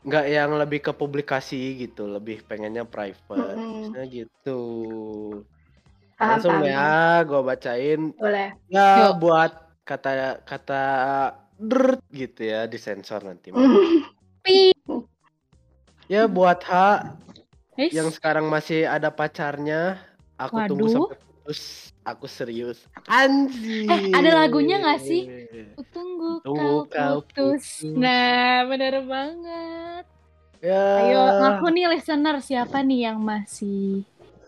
[0.09, 3.93] nggak yang lebih ke publikasi gitu lebih pengennya private Mm-mm.
[3.93, 4.61] Maksudnya gitu
[6.17, 6.65] Paham, langsung paham.
[6.73, 6.89] ya
[7.29, 8.49] gue bacain Boleh.
[8.73, 9.13] ya Yuk.
[9.21, 9.53] buat
[9.85, 10.83] kata kata
[11.61, 13.53] dert gitu ya disensor nanti
[14.45, 14.73] Pi.
[16.09, 16.73] ya buat H
[17.93, 20.01] yang sekarang masih ada pacarnya
[20.45, 20.95] aku tunggu Waduh.
[21.09, 21.61] sampai putus
[22.03, 25.23] aku serius anjir Eh, ada lagunya nggak sih?
[25.73, 27.81] Aku tunggu Tunggu kau kau putus.
[27.83, 27.91] putus.
[27.91, 30.05] Nah, bener banget.
[30.61, 34.05] ya Ayo, ngaku nih listener siapa nih yang masih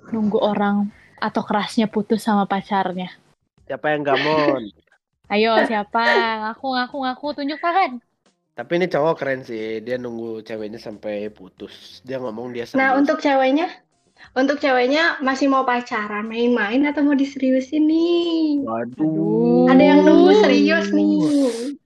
[0.07, 3.13] nunggu orang atau kerasnya putus sama pacarnya?
[3.63, 4.63] siapa yang gak mon
[5.35, 6.07] Ayo, siapa?
[6.47, 7.99] Ngaku, ngaku, ngaku, tunjuk tangan.
[8.55, 12.95] tapi ini cowok keren sih dia nunggu ceweknya sampai putus dia ngomong dia serius Nah,
[12.95, 13.69] untuk ceweknya,
[14.37, 18.65] untuk ceweknya masih mau pacaran, main-main atau mau diseriusin nih?
[18.65, 21.21] waduh Ada yang nunggu serius nih.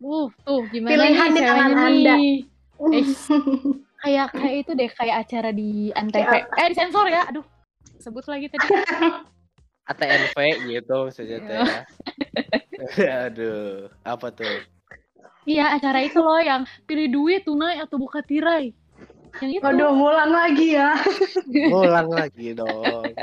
[0.02, 2.14] Uh, tuh gimana Pilihan nih di tangan ceweknya Anda.
[2.18, 2.36] nih?
[2.80, 3.06] Eh,
[4.00, 6.16] kayak kayak itu deh, kayak acara di Antv.
[6.34, 7.28] Eh, di sensor ya.
[7.28, 7.44] Aduh,
[8.00, 8.66] sebut lagi tadi.
[9.90, 10.36] ATNV
[10.70, 11.82] gitu teh ya.
[13.26, 14.46] aduh apa tuh
[15.48, 18.76] Iya, acara itu loh yang pilih duit tunai atau buka tirai.
[19.38, 19.62] Yang itu.
[19.62, 20.90] Waduh, ngulang lagi ya.
[21.70, 23.14] ulang lagi dong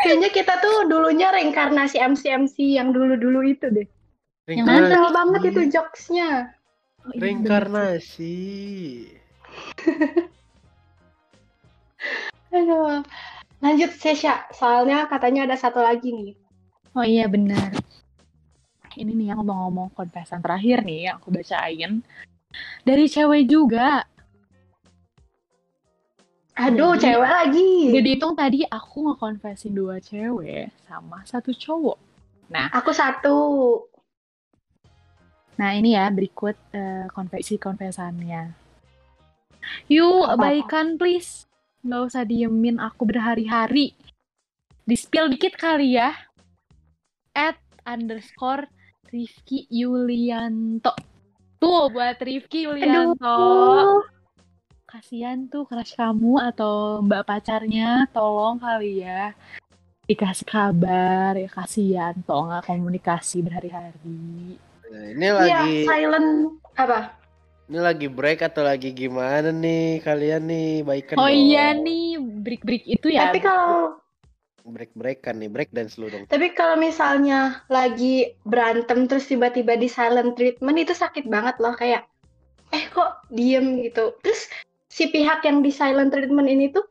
[0.00, 3.88] Kayaknya kita tuh dulunya reinkarnasi MC-MC yang dulu-dulu itu deh.
[4.48, 5.12] Yang mana?
[5.12, 6.56] Banget itu jokesnya.
[7.04, 8.38] Oh, iya, reinkarnasi
[12.56, 13.04] Aduh.
[13.60, 16.32] Lanjut Sesha, soalnya katanya ada satu lagi nih.
[16.96, 17.76] Oh iya benar.
[18.96, 22.00] Ini nih yang ngomong-ngomong confession terakhir nih yang aku bacain.
[22.88, 24.08] Dari cewek juga.
[26.60, 27.72] Aduh, Jadi- cewek lagi.
[27.96, 31.96] Jadi hitung tadi aku ngekonfesin dua cewek sama satu cowok.
[32.76, 33.38] Aku satu.
[35.56, 38.52] Nah ini ya berikut eh, konfesi konfesannya.
[39.88, 40.40] Yuk Apa-apa?
[40.40, 41.46] baikan please.
[41.80, 43.96] Nggak usah diemin aku berhari-hari.
[44.84, 46.12] Di spill dikit kali ya.
[47.32, 48.68] At underscore
[49.08, 50.92] Rifki Yulianto.
[51.56, 53.24] Tuh buat Rifki Yulianto.
[53.24, 54.19] Aduh.
[54.90, 58.10] Kasihan tuh crush kamu atau mbak pacarnya.
[58.10, 59.30] Tolong kali ya.
[60.10, 62.14] Dikasih kabar ya kasihan.
[62.26, 64.58] Toh nggak komunikasi berhari-hari.
[64.90, 66.30] Nah, ini Iya, lagi silent
[66.74, 67.14] apa?
[67.70, 71.38] ini lagi break atau lagi gimana nih kalian nih baikan Oh dong.
[71.38, 73.30] iya nih, break-break itu ya.
[73.30, 73.94] Tapi kalau
[74.66, 79.86] break breakan nih break dance lu dong tapi kalau misalnya lagi berantem terus tiba-tiba di
[79.86, 82.10] silent treatment itu sakit banget loh kayak
[82.74, 84.18] eh kok diem gitu.
[84.18, 84.50] Terus
[84.90, 86.84] si pihak yang di silent treatment ini tuh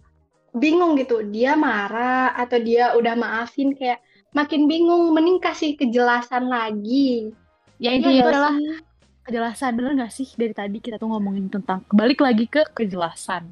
[0.55, 1.21] bingung gitu.
[1.27, 3.99] Dia marah atau dia udah maafin kayak
[4.31, 7.35] makin bingung mending kasih kejelasan lagi.
[7.77, 8.79] Ya Iya itu nggak adalah sih?
[9.27, 9.71] kejelasan.
[9.75, 13.51] Bener nggak sih dari tadi kita tuh ngomongin tentang balik lagi ke kejelasan.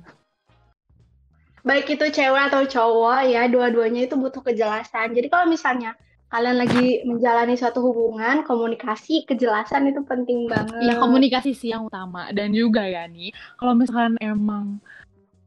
[1.67, 7.07] baik itu cewek atau cowok ya dua-duanya itu butuh kejelasan jadi kalau misalnya kalian lagi
[7.07, 10.83] menjalani suatu hubungan komunikasi kejelasan itu penting banget.
[10.83, 12.27] Ya komunikasi sih yang utama.
[12.35, 14.83] Dan juga ya nih kalau misalkan emang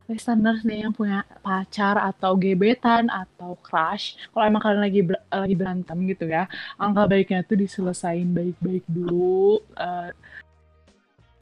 [0.08, 5.54] listeners nih yang punya pacar atau gebetan atau crush kalau emang kalian lagi ber- lagi
[5.54, 6.50] berantem gitu ya
[6.82, 10.10] angka baiknya tuh diselesain baik-baik dulu eh,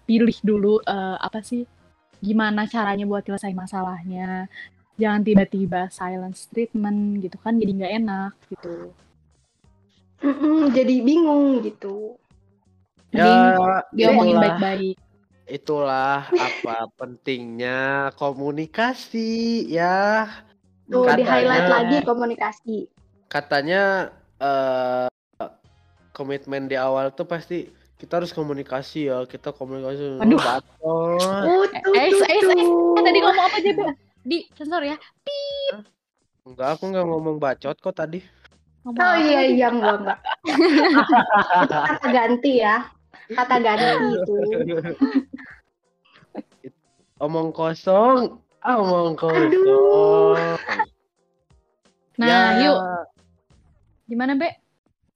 [0.04, 1.64] pilih dulu eh, apa sih
[2.20, 4.50] gimana caranya buat selesai masalahnya.
[4.98, 8.90] Jangan tiba-tiba silence treatment gitu kan jadi nggak enak gitu
[10.18, 12.18] Mm-mm, jadi bingung gitu.
[13.14, 13.54] Ya
[13.94, 14.42] diomongin itulah.
[14.44, 14.96] Baik-baik.
[15.48, 20.26] Itulah apa pentingnya komunikasi ya.
[20.88, 22.76] Tuh di highlight Katanya- lagi komunikasi.
[23.28, 23.82] Katanya
[24.40, 25.08] eh
[26.12, 29.22] komitmen di awal tuh pasti kita harus komunikasi ya.
[29.24, 30.40] Kita komunikasi Aduh.
[30.40, 32.64] uh, tuh, eh, tuh, eh, eh.
[32.98, 33.70] Eh, tadi ngomong apa aja
[34.26, 34.96] di sensor ya.
[36.44, 38.20] Enggak aku nggak ngomong bacot kok tadi
[38.86, 40.18] ngomong oh iya iya enggak enggak.
[41.88, 42.76] Kata ganti ya.
[43.32, 44.34] Kata ganti itu.
[47.18, 48.38] Omong kosong.
[48.62, 49.50] Ah, omong kosong.
[49.50, 50.56] Aduh.
[52.18, 52.78] nah Ya, yuk.
[54.08, 54.68] Gimana Be?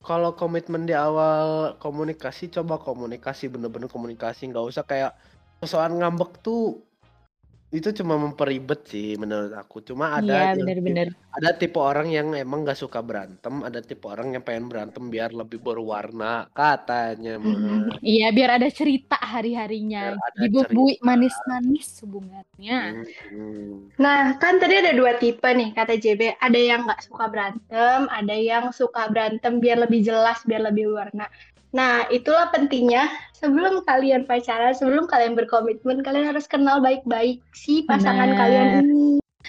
[0.02, 4.50] kalau komitmen di awal komunikasi coba komunikasi bener-bener komunikasi.
[4.50, 5.14] Nggak usah kayak
[5.62, 6.82] persoalan ngambek tuh
[7.72, 9.80] itu cuma memperibet sih menurut aku.
[9.80, 11.08] Cuma ada Iya, yang bener-bener.
[11.32, 15.32] ada tipe orang yang emang gak suka berantem, ada tipe orang yang pengen berantem biar
[15.32, 17.56] lebih berwarna katanya mah.
[18.04, 20.12] Iya, biar ada cerita hari-harinya.
[20.12, 21.06] Biar ada Dibubui cerita.
[21.08, 22.80] manis-manis hubungannya.
[23.32, 23.88] Hmm.
[23.96, 26.36] Nah, kan tadi ada dua tipe nih kata JB.
[26.38, 31.24] Ada yang nggak suka berantem, ada yang suka berantem biar lebih jelas, biar lebih warna.
[31.72, 38.28] Nah, itulah pentingnya sebelum kalian pacaran, sebelum kalian berkomitmen, kalian harus kenal baik-baik si pasangan
[38.28, 38.38] Benar.
[38.38, 39.08] kalian ini.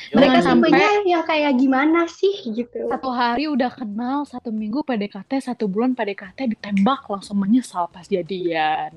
[0.10, 2.90] Mereka Jangan sampai- tipenya yang kayak gimana sih gitu.
[2.90, 8.90] Satu hari udah kenal, satu minggu PDKT, satu bulan PDKT ditembak langsung menyesal pas jadian.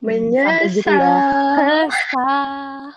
[0.00, 1.14] sampai gitu ya.
[1.84, 2.92] Menyesal,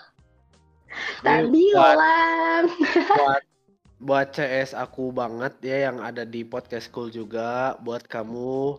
[1.21, 1.65] tak Ini
[3.97, 8.77] buat- CS aku banget ya yang ada di podcast school juga buat kamu.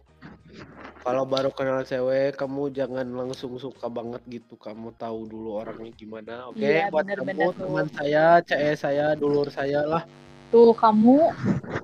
[0.99, 6.51] Kalau baru kenal cewek kamu jangan langsung suka banget gitu kamu tahu dulu orangnya gimana
[6.51, 6.59] oke?
[6.59, 7.67] Iya, buat bener-bener kamu tuh.
[7.67, 10.03] teman saya CS saya dulur saya lah.
[10.49, 11.29] Tuh kamu,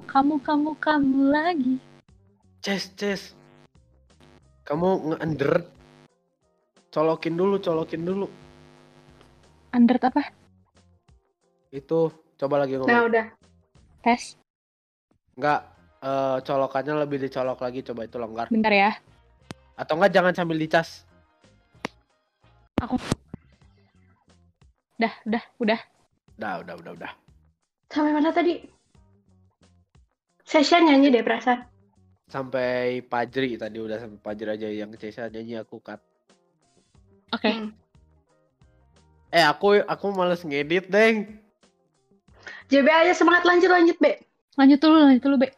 [0.09, 1.75] kamu, kamu, kamu lagi.
[2.65, 3.23] Ces Ces.
[4.65, 5.69] Kamu nge-under.
[6.89, 8.27] Colokin dulu colokin dulu.
[9.75, 10.31] Under apa?
[11.75, 12.07] itu
[12.39, 13.27] coba lagi ngomong Nah, udah.
[14.05, 14.37] Tes.
[15.35, 15.61] Enggak,
[16.05, 18.47] eh, colokannya lebih dicolok lagi coba itu longgar.
[18.53, 18.91] Bentar ya.
[19.75, 21.03] Atau enggak jangan sambil dicas.
[24.95, 25.81] Udah, udah, udah.
[26.39, 27.13] Udah, udah, udah, udah.
[27.91, 28.63] Sampai mana tadi?
[30.45, 31.65] Session nyanyi deh perasaan.
[32.29, 36.01] Sampai Pajri tadi udah sampai Pajri aja yang Cesa nyanyi aku cut.
[37.33, 37.51] Oke.
[37.51, 37.71] Hmm.
[39.35, 41.44] Eh, aku aku males ngedit, Deng.
[42.69, 44.21] JB aja semangat lanjut lanjut, Be.
[44.55, 45.49] Lanjut dulu, lanjut dulu, Be.
[45.49, 45.55] Eh,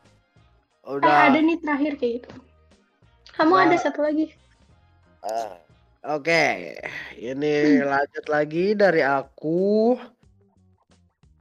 [0.86, 1.28] Udah.
[1.30, 2.30] ada nih terakhir kayak gitu.
[3.34, 3.62] Kamu Nah.
[3.68, 4.32] ada satu lagi.
[5.26, 5.58] Ah,
[6.06, 6.78] Oke,
[7.18, 9.98] ini lanjut lagi dari aku.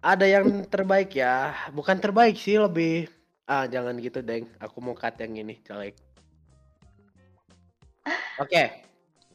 [0.02, 3.06] Ada yang terbaik ya, bukan terbaik sih lebih.
[3.46, 4.50] Ah, jangan gitu, Deng.
[4.58, 5.94] Aku mau cut yang ini, jelek.
[8.42, 8.74] Oke.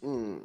[0.02, 0.42] Hmm.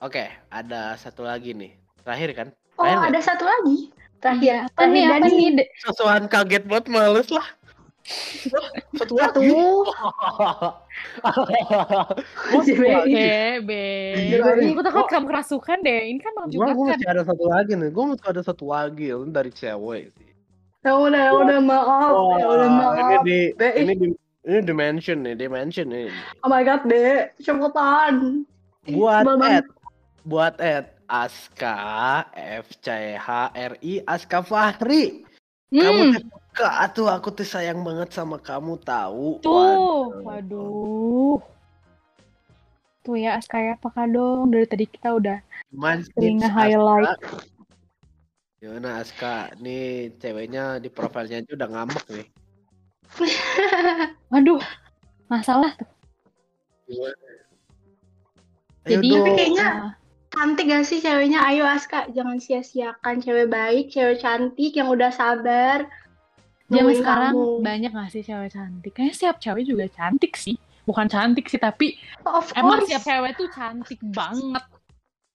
[0.00, 1.72] Oke, ada satu lagi nih.
[2.04, 2.48] Terakhir kan?
[2.76, 3.92] Oh, Terakhir ada satu lagi.
[4.20, 4.44] Terakhir.
[4.44, 5.66] Iya, apa nih, apa nih?
[5.80, 7.46] Sesuatu kaget banget males lah.
[8.98, 9.48] Satu lagi.
[9.48, 11.40] Satu.
[13.64, 13.84] Be.
[14.28, 14.60] Gimana?
[14.60, 16.00] Aku takut kamu kerasukan deh.
[16.10, 16.98] Ini kan malam juga gua kan.
[16.98, 17.90] masih ada satu lagi nih.
[17.92, 20.28] Gua masih ada satu lagi ini dari cewek sih.
[20.80, 22.12] Ya udah, ya udah maaf.
[22.40, 22.96] Ya udah Wah, maaf.
[22.98, 23.38] ini di
[23.78, 24.06] ini di
[24.48, 26.08] ini dimension nih, dimension nih.
[26.40, 27.28] Oh my god, Be.
[27.44, 28.48] Cepetan.
[28.88, 29.24] Buat.
[29.44, 29.66] Ed,
[30.24, 31.74] buat Ed, Aska
[32.62, 32.86] F C
[33.18, 35.26] H R I Aska Fahri.
[35.74, 39.42] Kamu Hmm, tuh suka tuh aku tuh sayang banget sama kamu tahu.
[39.42, 39.50] tuh.
[39.50, 40.06] Waduh.
[40.22, 41.38] Waduh.
[43.02, 44.54] Tuh ya, Askaya apakah dong?
[44.54, 45.38] Dari tadi kita udah
[46.14, 46.46] sering Aska?
[46.46, 47.18] nge-highlight.
[48.60, 49.50] Gimana Aska?
[49.58, 52.26] Nih ceweknya di profilnya aja udah ngambek nih.
[54.30, 54.62] Waduh,
[55.26, 55.88] masalah tuh.
[56.86, 57.14] Gimana?
[58.86, 59.36] Jadi, Ayo Tapi dong.
[59.38, 59.90] kayaknya Ah,
[60.40, 61.44] cantik gak sih ceweknya?
[61.44, 65.84] Ayo Aska, jangan sia-siakan cewek baik, cewek cantik yang udah sabar.
[65.84, 67.60] zaman nungguin sekarang kamu.
[67.60, 68.92] banyak gak sih cewek cantik?
[68.96, 70.56] Kayaknya setiap cewek juga cantik sih.
[70.88, 72.88] Bukan cantik sih, tapi Oh, of emang course.
[72.88, 74.64] setiap cewek tuh cantik banget.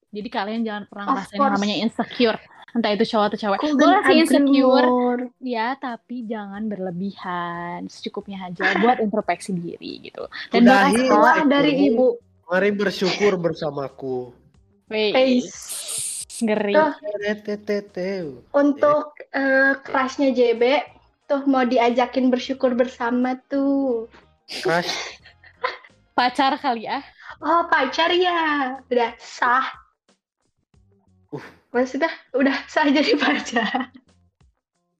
[0.10, 2.39] Jadi kalian jangan pernah ngerasain namanya insecure.
[2.74, 3.60] Entah itu cowok atau cewek.
[3.78, 5.24] Boleh sih insecure, more.
[5.38, 7.86] ya tapi jangan berlebihan.
[7.86, 10.26] Secukupnya aja buat introspeksi diri gitu.
[10.50, 12.18] Dan buat Udahi dari ibu.
[12.50, 14.44] Mari bersyukur bersamaku.
[14.86, 15.41] Wih,
[16.45, 16.74] ngeri.
[16.78, 16.93] Tuh.
[18.54, 20.62] Untuk eh, kerasnya JB,
[21.26, 24.06] tuh mau diajakin bersyukur bersama tuh.
[24.62, 24.93] Crush.
[26.17, 27.02] Pacar kali ya.
[27.43, 28.80] Oh, pacar ya.
[28.88, 29.67] Udah sah.
[31.34, 31.43] Uh.
[31.76, 33.91] Maksudnya udah sah jadi pacar.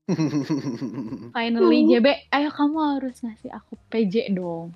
[1.36, 1.88] Finally Uh.
[1.94, 4.76] JB, ayo kamu harus ngasih aku PJ dong.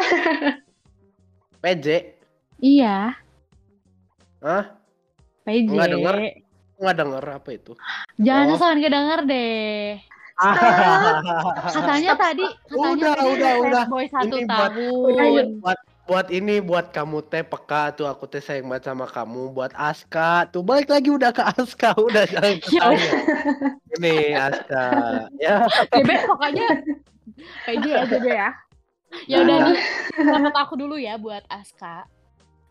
[1.62, 2.16] PJ.
[2.60, 3.14] Iya,
[4.40, 4.64] Hah?
[5.42, 5.68] PJ.
[5.68, 6.16] Nggak denger.
[6.76, 7.72] Nggak denger apa itu?
[8.16, 8.56] Jangan Oh.
[8.56, 9.84] asal nggak denger deh.
[11.70, 13.84] Katanya Stop, tadi, katanya Udah, tadi udah, udah.
[13.86, 15.46] boy satu Ini buat- tahun.
[16.02, 20.48] buat ini buat kamu teh peka tuh aku teh sayang banget sama kamu buat Aska
[20.48, 23.12] tuh balik lagi udah ke Aska udah jangan ke Ya saya.
[23.94, 24.84] ini Aska
[25.38, 26.66] ya JB pokoknya
[27.62, 28.50] PJ aja deh ya.
[29.26, 29.78] Ya udah nih,
[30.14, 32.08] selamat aku dulu ya buat Aska.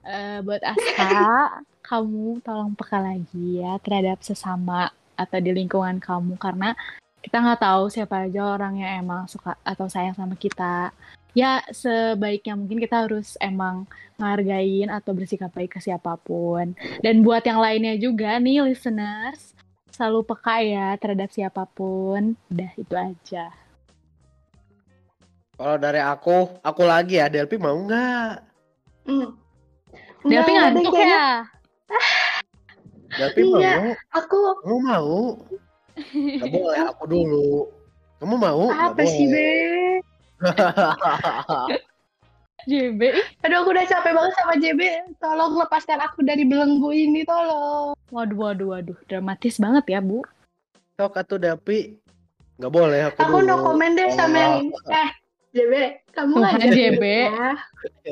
[0.04, 6.40] Eh, buat Aska, kamu tolong peka lagi ya terhadap sesama atau di lingkungan kamu.
[6.40, 6.72] Karena
[7.20, 10.96] kita nggak tahu siapa aja orang yang emang suka atau sayang sama kita.
[11.38, 13.86] Ya sebaiknya mungkin kita harus emang
[14.18, 16.74] ngargain atau bersikap baik ke siapa pun.
[17.04, 19.54] Dan buat yang lainnya juga nih listeners
[19.92, 22.40] selalu peka ya terhadap siapa pun.
[22.50, 23.52] Udah itu aja.
[25.60, 28.32] Kalau dari aku, aku lagi ya, Delpi mau nggak?
[29.04, 29.49] Hmm.
[30.22, 31.28] Delpi Nggak, ngantuk kayaknya ya
[33.20, 33.74] Delpi Iya.
[33.74, 33.88] mau?
[34.16, 35.18] Aku Kamu mau?
[36.40, 37.50] Gak boleh, aku dulu.
[38.18, 38.64] Kamu mau?
[38.70, 39.26] Apa sih.
[39.28, 39.50] Be?
[42.70, 43.02] JB
[43.42, 44.82] Aduh, aku udah capek banget sama JB.
[45.18, 47.96] Tolong lepaskan aku dari belenggu ini, tolong.
[48.10, 50.22] waduh waduh waduh dramatis banget ya bu
[50.96, 51.96] Sok atuh Delpi.
[52.60, 53.48] Nggak boleh, aku, Aku dulu.
[53.48, 54.56] no komen deh sama yang.
[54.86, 55.10] Eh,
[55.50, 55.74] JB,
[56.14, 57.04] kamu Wah, ngajak JB.
[57.04, 57.50] ya.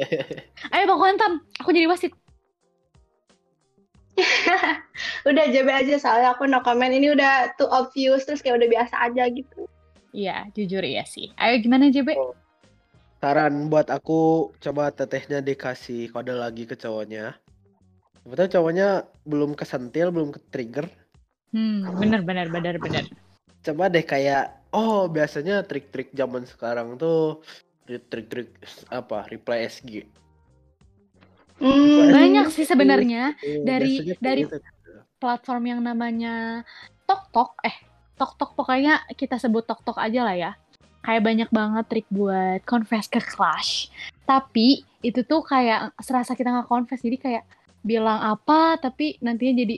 [0.74, 2.14] ayo bang Kontam aku jadi wasit
[5.30, 6.90] Udah JB aja soalnya aku no comment.
[6.90, 9.70] Ini udah too obvious terus kayak udah biasa aja gitu.
[10.10, 12.18] iya jujur ya sih ayo gimana JB
[13.18, 17.34] Saran buat aku, coba tetehnya dikasih kode lagi ke cowoknya.
[18.22, 18.88] Sebetulnya cowoknya
[19.26, 20.86] belum kesentil, belum ke trigger.
[21.50, 23.06] hmm bener bener bener bener
[23.62, 27.42] Coba deh kayak, oh biasanya trik-trik zaman sekarang tuh
[27.86, 28.52] trik-trik
[28.88, 30.04] apa reply SG.
[31.58, 32.14] Hmm.
[32.14, 34.62] banyak sih sebenarnya Eh, Dari- dari- gitu.
[35.18, 36.62] platform yang namanya
[37.04, 37.74] TokTok eh
[38.14, 40.52] TokTok pokoknya kita sebut TokTok aja lah ya
[41.02, 43.90] kayak banyak banget trik buat confess ke crush
[44.24, 47.44] tapi itu tuh kayak serasa kita nggak confess jadi kayak
[47.82, 49.76] bilang apa tapi nantinya jadi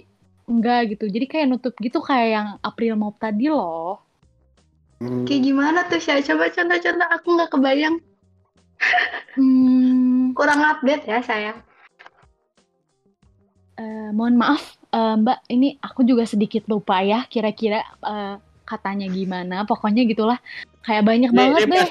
[0.49, 4.03] enggak gitu jadi kayak nutup gitu kayak yang April Mop tadi loh
[5.00, 5.24] Hmm.
[5.24, 6.20] Kayak gimana tuh, Syah?
[6.20, 7.08] Coba contoh-contoh.
[7.16, 7.95] Aku nggak kebayang.
[9.36, 11.52] hmm, Kurang update ya, saya.
[13.80, 18.36] eh, mohon maaf eh, Mbak ini aku juga sedikit lupa ya kira-kira eh,
[18.68, 20.38] katanya gimana pokoknya gitulah
[20.84, 21.89] kayak banyak Nih, banget nih deh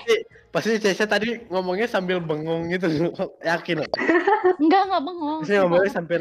[0.53, 2.87] pasti pasti tadi ngomongnya sambil bengong gitu
[3.51, 3.91] yakin loh.
[4.61, 6.21] enggak enggak bengong Pasti ngomongnya sambil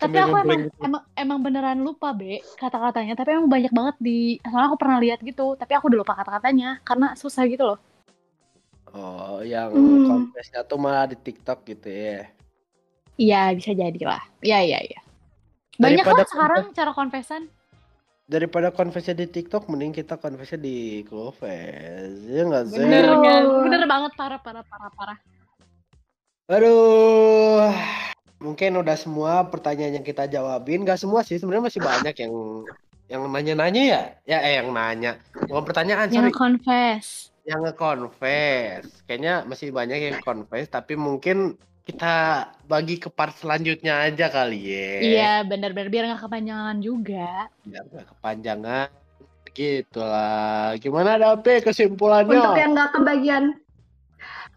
[0.00, 0.80] tapi aku emang gitu.
[0.80, 5.20] emang emang beneran lupa be kata-katanya tapi emang banyak banget di soalnya aku pernah lihat
[5.20, 7.78] gitu tapi aku udah lupa kata-katanya karena susah gitu loh
[8.90, 10.02] Oh, yang Hmm.
[10.02, 12.26] confessnya tuh malah di TikTok gitu ya.
[13.14, 15.00] iya bisa jadi lah iya iya iya
[15.78, 17.42] banyak Daripada lah sekarang cara confessan
[18.30, 22.14] Daripada confessnya di TikTok, mending kita confessnya di Clovers.
[22.30, 22.78] Ya nggak sih?
[22.78, 23.10] bener
[23.66, 25.18] bener banget parah parah parah parah
[26.50, 27.70] Aduh,
[28.40, 30.82] mungkin udah semua pertanyaan yang kita jawabin.
[30.82, 32.34] Gak semua sih, sebenarnya masih banyak yang
[33.06, 34.02] yang nanya-nanya ya.
[34.26, 35.20] Ya, eh yang nanya.
[35.46, 36.34] Bukan pertanyaan, yang sorry.
[36.34, 38.84] confess Yang nge-confess.
[39.04, 44.90] Kayaknya masih banyak yang confess, tapi mungkin kita bagi ke part selanjutnya aja kali ya.
[45.00, 48.88] iya bener-bener biar nggak kepanjangan juga Biar nggak kepanjangan.
[49.50, 50.78] Gitu lah.
[50.78, 52.38] Gimana Dape kesimpulannya?
[52.38, 53.44] Untuk yang nggak kebagian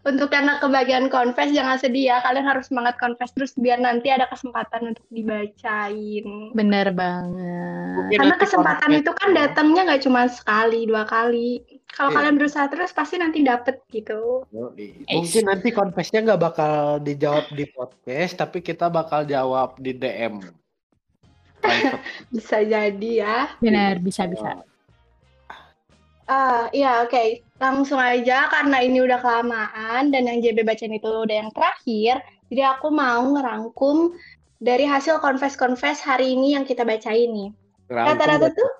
[0.04, 4.12] untuk yang nggak kebagian confess jangan sedih ya kalian harus semangat confess terus biar nanti
[4.12, 9.36] ada kesempatan untuk dibacain bener banget Mungkin karena nanti kesempatan itu kan tuh.
[9.38, 12.16] datangnya nggak cuma sekali dua kali kalau Iya.
[12.20, 14.42] kalian berusaha terus pasti nanti dapet gitu.
[14.74, 20.42] Eh, Mungkin nanti confessnya nggak bakal dijawab di podcast, tapi kita bakal jawab di DM.
[22.34, 24.58] Bisa jadi ya bener bisa bisa
[26.26, 27.43] Ah, iya oke.
[27.62, 32.18] Langsung aja karena ini udah kelamaan dan yang JB bacain itu udah yang terakhir.
[32.50, 34.10] Jadi aku mau ngerangkum
[34.58, 37.50] dari hasil confess-confess hari ini yang kita bacain nih.
[37.86, 38.70] Rata-rata tuh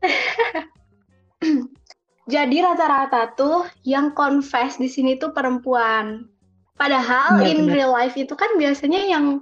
[2.34, 6.28] Jadi rata-rata tuh yang confess di sini tuh perempuan.
[6.76, 7.72] Padahal Iya, in benar.
[7.72, 9.40] real life itu kan biasanya yang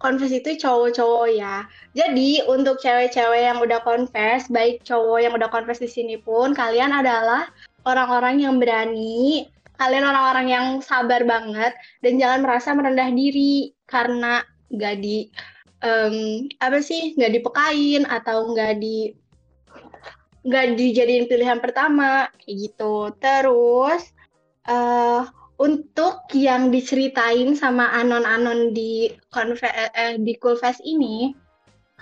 [0.00, 1.64] confess itu cowok-cowok ya.
[1.96, 6.92] Jadi untuk cewek-cewek yang udah confess, baik cowok yang udah confess di sini pun, kalian
[6.92, 7.48] adalah
[7.84, 9.48] orang-orang yang berani,
[9.80, 15.28] kalian orang-orang yang sabar banget, dan jangan merasa merendah diri karena nggak di
[15.84, 19.12] em, apa sih nggak dipekain atau nggak di
[20.44, 23.12] nggak dijadiin pilihan pertama kayak gitu.
[23.20, 24.12] Terus
[24.64, 25.22] eh
[25.54, 30.34] untuk yang diceritain sama anon-anon di konfe eh, di
[30.82, 31.30] ini,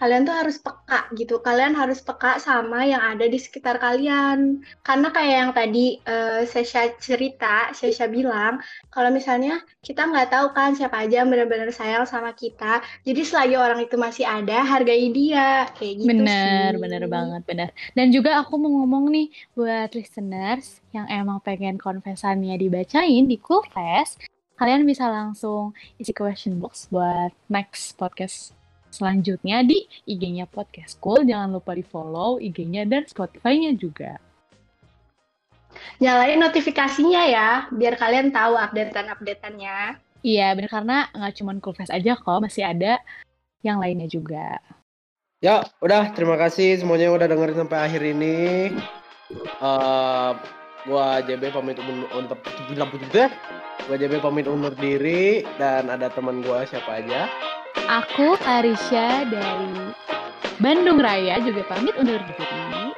[0.02, 1.38] kalian tuh harus peka gitu.
[1.38, 4.58] Kalian harus peka sama yang ada di sekitar kalian.
[4.82, 8.58] Karena kayak yang tadi eh, Sesha cerita, Sesha bilang,
[8.90, 12.82] kalau misalnya kita nggak tahu kan siapa aja yang benar-benar sayang sama kita.
[13.06, 15.70] Jadi selagi orang itu masih ada, hargai dia.
[15.78, 16.82] Kayak gitu Bener, sih.
[16.82, 17.68] bener banget, bener.
[17.94, 23.62] Dan juga aku mau ngomong nih buat listeners yang emang pengen konfesannya dibacain di Cool
[23.70, 24.18] Fest,
[24.58, 28.50] kalian bisa langsung isi question box buat next podcast
[28.92, 31.24] selanjutnya di IG-nya Podcast Cool.
[31.24, 34.20] Jangan lupa di follow IG-nya dan Spotify-nya juga.
[36.04, 39.96] nyalain notifikasinya ya, biar kalian tahu updatean-updateannya.
[40.20, 43.00] Iya, bener karena nggak cuma Coolfest aja kok, masih ada
[43.64, 44.60] yang lainnya juga.
[45.40, 48.36] Ya, udah terima kasih semuanya yang udah dengerin sampai akhir ini.
[49.64, 50.32] Eh
[50.86, 52.38] gua JB pamit undur untuk
[53.82, 57.26] Gua JB pamit undur diri dan ada teman gua siapa aja.
[57.90, 59.94] Aku Arisha dari
[60.62, 62.94] Bandung Raya juga pamit undur diri.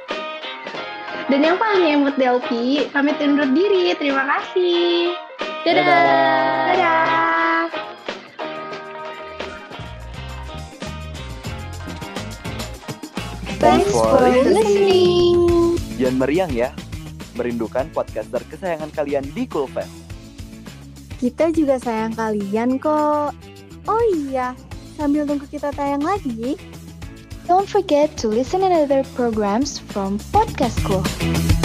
[1.25, 3.97] Dan yang paling emot Delpi, pamit undur diri.
[3.97, 5.17] Terima kasih.
[5.65, 5.81] Dadah.
[5.81, 6.61] Dadah.
[6.69, 7.25] Dadah.
[13.57, 15.81] Thanks for listening.
[15.97, 16.69] Jangan meriang ya.
[17.35, 19.91] Merindukan podcaster kesayangan kalian di Coolfest.
[21.19, 23.35] Kita juga sayang kalian kok.
[23.85, 24.55] Oh iya,
[24.95, 26.57] sambil tunggu kita tayang lagi,
[27.47, 31.64] Don't forget to listen another programs from Podcast School.